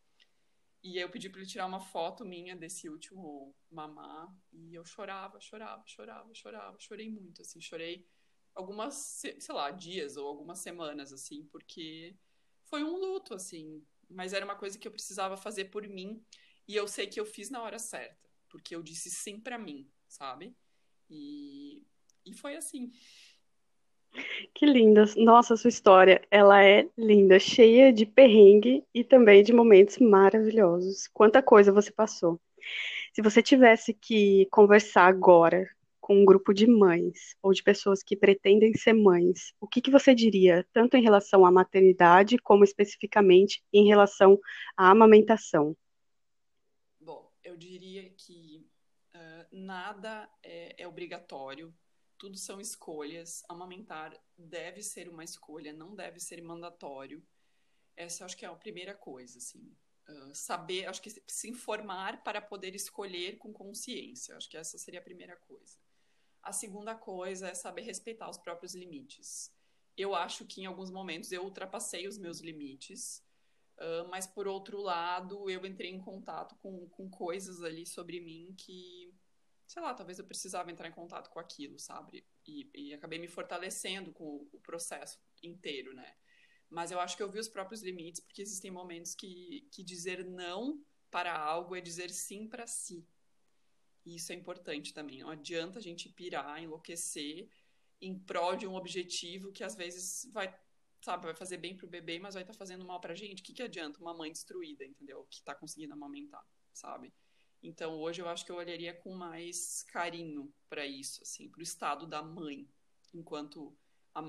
E 0.82 0.98
eu 0.98 1.10
pedi 1.10 1.30
para 1.30 1.42
ele 1.42 1.50
tirar 1.50 1.66
uma 1.66 1.82
foto 1.82 2.24
minha 2.24 2.56
desse 2.56 2.88
último 2.88 3.54
mamá. 3.70 4.34
E 4.54 4.74
eu 4.74 4.86
chorava, 4.86 5.38
chorava, 5.42 5.84
chorava, 5.86 6.34
chorava. 6.34 6.80
Chorei 6.80 7.10
muito, 7.10 7.42
assim. 7.42 7.60
Chorei 7.60 8.08
algumas, 8.54 8.96
sei 8.96 9.36
lá, 9.50 9.70
dias 9.72 10.16
ou 10.16 10.26
algumas 10.26 10.60
semanas, 10.60 11.12
assim, 11.12 11.44
porque 11.48 12.16
foi 12.64 12.86
um 12.86 12.96
luto, 12.96 13.34
assim. 13.34 13.86
Mas 14.10 14.32
era 14.32 14.46
uma 14.46 14.56
coisa 14.56 14.80
que 14.80 14.88
eu 14.88 14.94
precisava 14.94 15.36
fazer 15.36 15.66
por 15.66 15.86
mim. 15.86 16.24
E 16.66 16.74
eu 16.74 16.88
sei 16.88 17.06
que 17.06 17.20
eu 17.20 17.26
fiz 17.26 17.50
na 17.50 17.62
hora 17.62 17.80
certa. 17.80 18.30
Porque 18.48 18.74
eu 18.74 18.82
disse 18.82 19.12
sim 19.12 19.42
para 19.42 19.58
mim, 19.58 19.92
sabe? 20.08 20.56
E, 21.10 21.86
e 22.26 22.34
foi 22.34 22.56
assim. 22.56 22.92
Que 24.54 24.66
linda. 24.66 25.04
Nossa, 25.18 25.58
sua 25.58 25.70
história, 25.70 26.22
ela 26.32 26.64
é 26.64 26.88
linda, 26.98 27.38
cheia 27.40 27.92
de 27.92 28.06
perrengue 28.06 28.84
e 28.94 29.04
também 29.04 29.44
de 29.44 29.54
momentos 29.54 29.98
maravilhosos. 29.98 31.08
Quanta 31.14 31.42
coisa 31.42 31.72
você 31.72 31.92
passou. 31.92 32.40
Se 33.14 33.22
você 33.22 33.42
tivesse 33.42 33.94
que 33.94 34.48
conversar 34.52 35.08
agora 35.08 35.70
com 36.00 36.22
um 36.22 36.26
grupo 36.26 36.54
de 36.54 36.68
mães 36.68 37.36
ou 37.42 37.52
de 37.52 37.64
pessoas 37.64 38.04
que 38.04 38.16
pretendem 38.16 38.74
ser 38.74 38.94
mães, 38.94 39.54
o 39.60 39.68
que 39.68 39.82
que 39.82 39.92
você 39.92 40.14
diria, 40.14 40.66
tanto 40.72 40.96
em 40.96 41.02
relação 41.02 41.46
à 41.46 41.52
maternidade 41.52 42.38
como 42.38 42.64
especificamente 42.64 43.64
em 43.74 43.88
relação 43.88 44.40
à 44.78 44.92
amamentação? 44.92 45.76
Bom, 47.00 47.32
eu 47.44 47.58
diria 47.58 48.10
que 48.12 48.68
uh, 49.16 49.46
nada 49.52 50.30
é, 50.44 50.84
é 50.84 50.88
obrigatório 50.88 51.74
tudo 52.18 52.38
são 52.38 52.60
escolhas. 52.60 53.44
Amamentar 53.50 54.18
deve 54.38 54.82
ser 54.82 55.10
uma 55.10 55.24
escolha, 55.24 55.74
não 55.74 55.96
deve 55.96 56.20
ser 56.20 56.42
mandatório. 56.42 57.26
Essa 57.96 58.26
acho 58.26 58.38
que 58.38 58.46
é 58.46 58.48
a 58.48 58.56
primeira 58.56 58.94
coisa, 58.94 59.38
assim. 59.38 59.76
Uh, 60.08 60.36
saber, 60.36 60.86
acho 60.86 61.02
que 61.02 61.10
se 61.10 61.50
informar 61.50 62.24
para 62.24 62.42
poder 62.42 62.76
escolher 62.76 63.38
com 63.38 63.52
consciência. 63.52 64.36
Acho 64.36 64.50
que 64.50 64.58
essa 64.58 64.78
seria 64.78 65.00
a 65.00 65.04
primeira 65.04 65.36
coisa. 65.36 65.78
A 66.44 66.52
segunda 66.52 66.94
coisa 66.94 67.48
é 67.48 67.56
saber 67.56 67.82
respeitar 67.82 68.30
os 68.30 68.38
próprios 68.38 68.76
limites. 68.76 69.52
Eu 69.98 70.14
acho 70.14 70.46
que 70.46 70.62
em 70.62 70.66
alguns 70.66 70.92
momentos 70.92 71.32
eu 71.32 71.44
ultrapassei 71.44 72.08
os 72.08 72.20
meus 72.20 72.40
limites, 72.40 73.24
uh, 73.80 74.08
mas 74.10 74.28
por 74.28 74.48
outro 74.48 74.80
lado 74.80 75.50
eu 75.50 75.66
entrei 75.66 75.90
em 75.90 76.00
contato 76.00 76.56
com, 76.58 76.88
com 76.90 77.10
coisas 77.10 77.64
ali 77.64 77.86
sobre 77.86 78.20
mim 78.20 78.54
que 78.56 79.15
sei 79.68 79.82
lá, 79.82 79.94
talvez 79.94 80.20
eu 80.20 80.26
precisava 80.26 80.72
entrar 80.72 80.88
em 80.88 80.94
contato 80.94 81.30
com 81.30 81.40
aquilo, 81.40 81.80
sabe? 81.80 82.26
E, 82.46 82.70
e 82.74 82.94
acabei 82.94 83.20
me 83.20 83.28
fortalecendo 83.28 84.12
com 84.14 84.48
o, 84.52 84.60
processo 84.60 85.20
inteiro, 85.42 85.94
né? 85.94 86.16
Mas 86.70 86.92
eu 86.92 87.00
acho 87.00 87.16
que 87.16 87.24
eu 87.24 87.32
vi 87.32 87.40
os 87.40 87.48
próprios 87.48 87.82
limites, 87.82 88.22
porque 88.22 88.42
existem 88.42 88.72
momentos 88.72 89.16
que, 89.16 89.68
que 89.72 89.84
dizer 89.84 90.24
não 90.26 90.84
para 91.10 91.38
algo 91.38 91.76
é 91.76 91.82
dizer 91.82 92.10
sim 92.10 92.48
para 92.48 92.68
si. 92.68 93.08
E 94.06 94.16
isso 94.16 94.32
é 94.32 94.36
importante 94.36 94.94
também. 94.94 95.20
Não 95.20 95.30
adianta 95.30 95.80
a 95.80 95.82
gente 95.82 96.10
pirar, 96.10 96.62
enlouquecer 96.62 97.50
em 98.02 98.20
prol 98.20 98.56
de 98.56 98.68
um 98.68 98.76
objetivo 98.76 99.52
que 99.52 99.64
às 99.64 99.76
vezes 99.76 100.30
vai, 100.32 100.54
sabe, 101.02 101.26
vai 101.26 101.36
fazer 101.36 101.58
bem 101.58 101.76
pro 101.76 101.88
bebê, 101.88 102.20
mas 102.20 102.34
vai 102.34 102.44
estar 102.44 102.54
tá 102.54 102.60
fazendo 102.60 102.86
mal 102.86 103.00
pra 103.00 103.16
gente. 103.16 103.42
O 103.42 103.44
que, 103.44 103.54
que 103.54 103.64
adianta 103.64 104.00
uma 104.00 104.14
mãe 104.14 104.32
destruída, 104.32 104.84
entendeu? 104.84 105.26
Que 105.30 105.42
tá 105.44 105.56
conseguindo 105.56 105.94
amamentar, 105.94 106.44
sabe? 106.74 107.14
Então 107.68 108.00
hoje 108.00 108.22
eu 108.22 108.28
acho 108.28 108.46
que 108.46 108.52
eu 108.52 108.58
olharia 108.58 108.94
com 108.94 109.14
mais 109.14 109.84
carinho 109.84 110.54
para 110.70 110.86
isso, 110.86 111.24
assim, 111.24 111.50
para 111.50 111.60
o 111.60 111.64
estado 111.64 112.06
da 112.06 112.22
mãe, 112.22 112.68
enquanto 113.14 113.76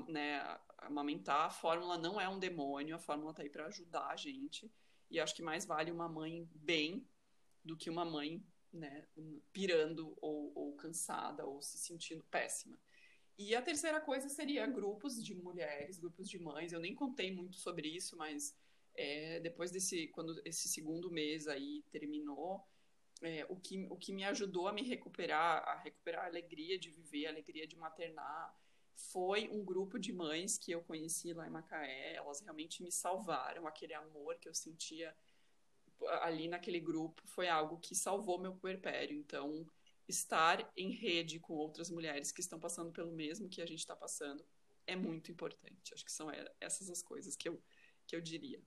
né, 0.08 0.58
amamentar, 0.78 1.46
a 1.46 1.50
fórmula 1.50 1.98
não 1.98 2.20
é 2.20 2.28
um 2.28 2.38
demônio, 2.38 2.96
a 2.96 2.98
fórmula 2.98 3.30
está 3.30 3.42
aí 3.42 3.50
para 3.50 3.66
ajudar 3.66 4.08
a 4.08 4.16
gente. 4.16 4.70
E 5.10 5.20
acho 5.20 5.34
que 5.34 5.42
mais 5.42 5.64
vale 5.64 5.90
uma 5.90 6.08
mãe 6.08 6.48
bem 6.54 7.06
do 7.64 7.76
que 7.76 7.90
uma 7.90 8.04
mãe 8.04 8.44
né, 8.72 9.06
pirando 9.52 10.16
ou, 10.20 10.52
ou 10.54 10.76
cansada 10.76 11.44
ou 11.44 11.62
se 11.62 11.78
sentindo 11.78 12.24
péssima. 12.24 12.78
E 13.38 13.54
a 13.54 13.62
terceira 13.62 14.00
coisa 14.00 14.28
seria 14.28 14.66
grupos 14.66 15.22
de 15.22 15.34
mulheres, 15.34 15.98
grupos 15.98 16.28
de 16.28 16.38
mães. 16.38 16.72
Eu 16.72 16.80
nem 16.80 16.94
contei 16.94 17.30
muito 17.30 17.56
sobre 17.56 17.86
isso, 17.88 18.16
mas 18.16 18.56
é, 18.94 19.40
depois 19.40 19.70
desse, 19.70 20.08
quando 20.08 20.40
esse 20.44 20.68
segundo 20.68 21.10
mês 21.10 21.46
aí 21.46 21.84
terminou, 21.90 22.66
é, 23.22 23.46
o, 23.48 23.56
que, 23.56 23.86
o 23.90 23.96
que 23.96 24.12
me 24.12 24.24
ajudou 24.24 24.68
a 24.68 24.72
me 24.72 24.82
recuperar, 24.82 25.62
a 25.66 25.76
recuperar 25.76 26.24
a 26.24 26.28
alegria 26.28 26.78
de 26.78 26.90
viver, 26.90 27.26
a 27.26 27.30
alegria 27.30 27.66
de 27.66 27.76
maternar, 27.76 28.54
foi 28.94 29.48
um 29.48 29.64
grupo 29.64 29.98
de 29.98 30.12
mães 30.12 30.58
que 30.58 30.72
eu 30.72 30.82
conheci 30.82 31.32
lá 31.32 31.46
em 31.46 31.50
Macaé. 31.50 32.14
Elas 32.14 32.40
realmente 32.40 32.82
me 32.82 32.90
salvaram. 32.90 33.66
Aquele 33.66 33.94
amor 33.94 34.38
que 34.38 34.48
eu 34.48 34.54
sentia 34.54 35.14
ali 36.22 36.48
naquele 36.48 36.80
grupo 36.80 37.22
foi 37.26 37.48
algo 37.48 37.78
que 37.78 37.94
salvou 37.94 38.38
meu 38.38 38.54
puerpério. 38.54 39.16
Então, 39.16 39.66
estar 40.08 40.70
em 40.76 40.90
rede 40.90 41.38
com 41.38 41.54
outras 41.54 41.90
mulheres 41.90 42.32
que 42.32 42.40
estão 42.40 42.58
passando 42.58 42.92
pelo 42.92 43.12
mesmo 43.12 43.48
que 43.48 43.60
a 43.60 43.66
gente 43.66 43.80
está 43.80 43.96
passando 43.96 44.44
é 44.86 44.94
muito 44.94 45.30
importante. 45.30 45.92
Acho 45.92 46.04
que 46.04 46.12
são 46.12 46.30
essas 46.60 46.88
as 46.88 47.02
coisas 47.02 47.36
que 47.36 47.48
eu, 47.48 47.60
que 48.06 48.14
eu 48.14 48.20
diria. 48.20 48.62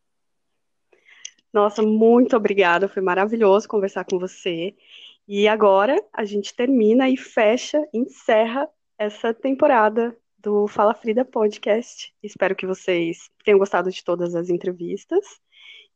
Nossa, 1.52 1.82
muito 1.82 2.36
obrigada, 2.36 2.88
foi 2.88 3.02
maravilhoso 3.02 3.68
conversar 3.68 4.06
com 4.06 4.20
você. 4.20 4.76
E 5.28 5.48
agora 5.48 5.96
a 6.14 6.24
gente 6.24 6.56
termina 6.56 7.10
e 7.10 7.18
fecha, 7.18 7.88
encerra 7.94 8.68
essa 8.98 9.34
temporada 9.34 10.16
do 10.38 10.68
Fala 10.68 10.94
Frida 10.94 11.26
Podcast. 11.26 12.14
Espero 12.22 12.56
que 12.56 12.68
vocês 12.68 13.30
tenham 13.44 13.60
gostado 13.60 13.92
de 13.92 14.04
todas 14.04 14.36
as 14.36 14.50
entrevistas. 14.50 15.26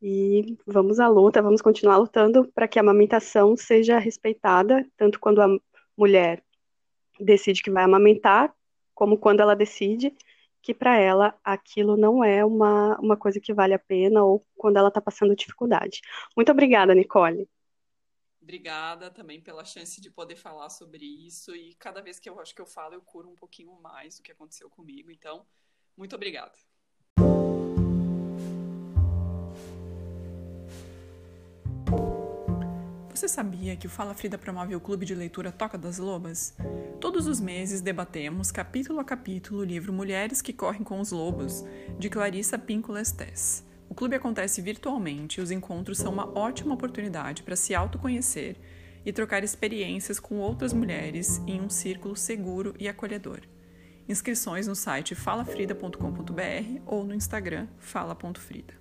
E 0.01 0.57
vamos 0.65 0.99
à 0.99 1.07
luta, 1.07 1.41
vamos 1.41 1.61
continuar 1.61 1.97
lutando 1.97 2.45
para 2.53 2.67
que 2.67 2.77
a 2.77 2.81
amamentação 2.81 3.55
seja 3.55 3.97
respeitada, 3.99 4.85
tanto 4.97 5.19
quando 5.19 5.41
a 5.41 5.47
mulher 5.97 6.43
decide 7.19 7.61
que 7.63 7.71
vai 7.71 7.83
amamentar, 7.83 8.53
como 8.93 9.17
quando 9.17 9.39
ela 9.39 9.55
decide 9.55 10.13
que 10.63 10.73
para 10.73 10.97
ela 10.97 11.37
aquilo 11.43 11.97
não 11.97 12.23
é 12.23 12.43
uma, 12.43 12.97
uma 12.99 13.17
coisa 13.17 13.39
que 13.39 13.53
vale 13.53 13.73
a 13.73 13.79
pena 13.79 14.23
ou 14.23 14.47
quando 14.55 14.77
ela 14.77 14.87
está 14.87 15.01
passando 15.01 15.35
dificuldade. 15.35 15.99
Muito 16.35 16.51
obrigada, 16.51 16.95
Nicole. 16.95 17.47
Obrigada 18.41 19.11
também 19.11 19.41
pela 19.41 19.65
chance 19.65 19.99
de 20.01 20.09
poder 20.09 20.37
falar 20.37 20.69
sobre 20.69 21.05
isso 21.05 21.53
e 21.55 21.75
cada 21.75 22.01
vez 22.01 22.17
que 22.17 22.29
eu 22.29 22.39
acho 22.39 22.55
que 22.55 22.61
eu 22.61 22.65
falo 22.65 22.93
eu 22.93 23.01
curo 23.01 23.29
um 23.29 23.35
pouquinho 23.35 23.73
mais 23.81 24.17
do 24.17 24.23
que 24.23 24.31
aconteceu 24.31 24.69
comigo. 24.69 25.11
Então, 25.11 25.45
muito 25.97 26.15
obrigada. 26.15 26.57
Você 33.13 33.27
sabia 33.27 33.75
que 33.75 33.85
o 33.85 33.89
Fala 33.91 34.15
Frida 34.15 34.39
promove 34.39 34.75
o 34.75 34.79
clube 34.79 35.05
de 35.05 35.13
leitura 35.13 35.51
Toca 35.51 35.77
das 35.77 35.99
Lobas? 35.99 36.55
Todos 36.99 37.27
os 37.27 37.39
meses 37.39 37.79
debatemos, 37.79 38.51
capítulo 38.51 38.99
a 38.99 39.03
capítulo, 39.03 39.61
o 39.61 39.63
livro 39.63 39.93
Mulheres 39.93 40.41
que 40.41 40.51
Correm 40.51 40.83
com 40.83 40.99
os 40.99 41.11
Lobos, 41.11 41.63
de 41.99 42.09
Clarissa 42.09 42.57
Pinco 42.57 42.91
Lestes. 42.91 43.63
O 43.87 43.93
clube 43.93 44.15
acontece 44.15 44.63
virtualmente 44.63 45.39
e 45.39 45.43
os 45.43 45.51
encontros 45.51 45.99
são 45.99 46.11
uma 46.11 46.27
ótima 46.35 46.73
oportunidade 46.73 47.43
para 47.43 47.55
se 47.55 47.75
autoconhecer 47.75 48.55
e 49.05 49.13
trocar 49.13 49.43
experiências 49.43 50.19
com 50.19 50.39
outras 50.39 50.73
mulheres 50.73 51.39
em 51.45 51.61
um 51.61 51.69
círculo 51.69 52.15
seguro 52.15 52.73
e 52.79 52.87
acolhedor. 52.87 53.41
Inscrições 54.09 54.65
no 54.65 54.75
site 54.75 55.13
falafrida.com.br 55.13 56.81
ou 56.87 57.03
no 57.03 57.13
Instagram 57.13 57.67
fala.frida. 57.77 58.73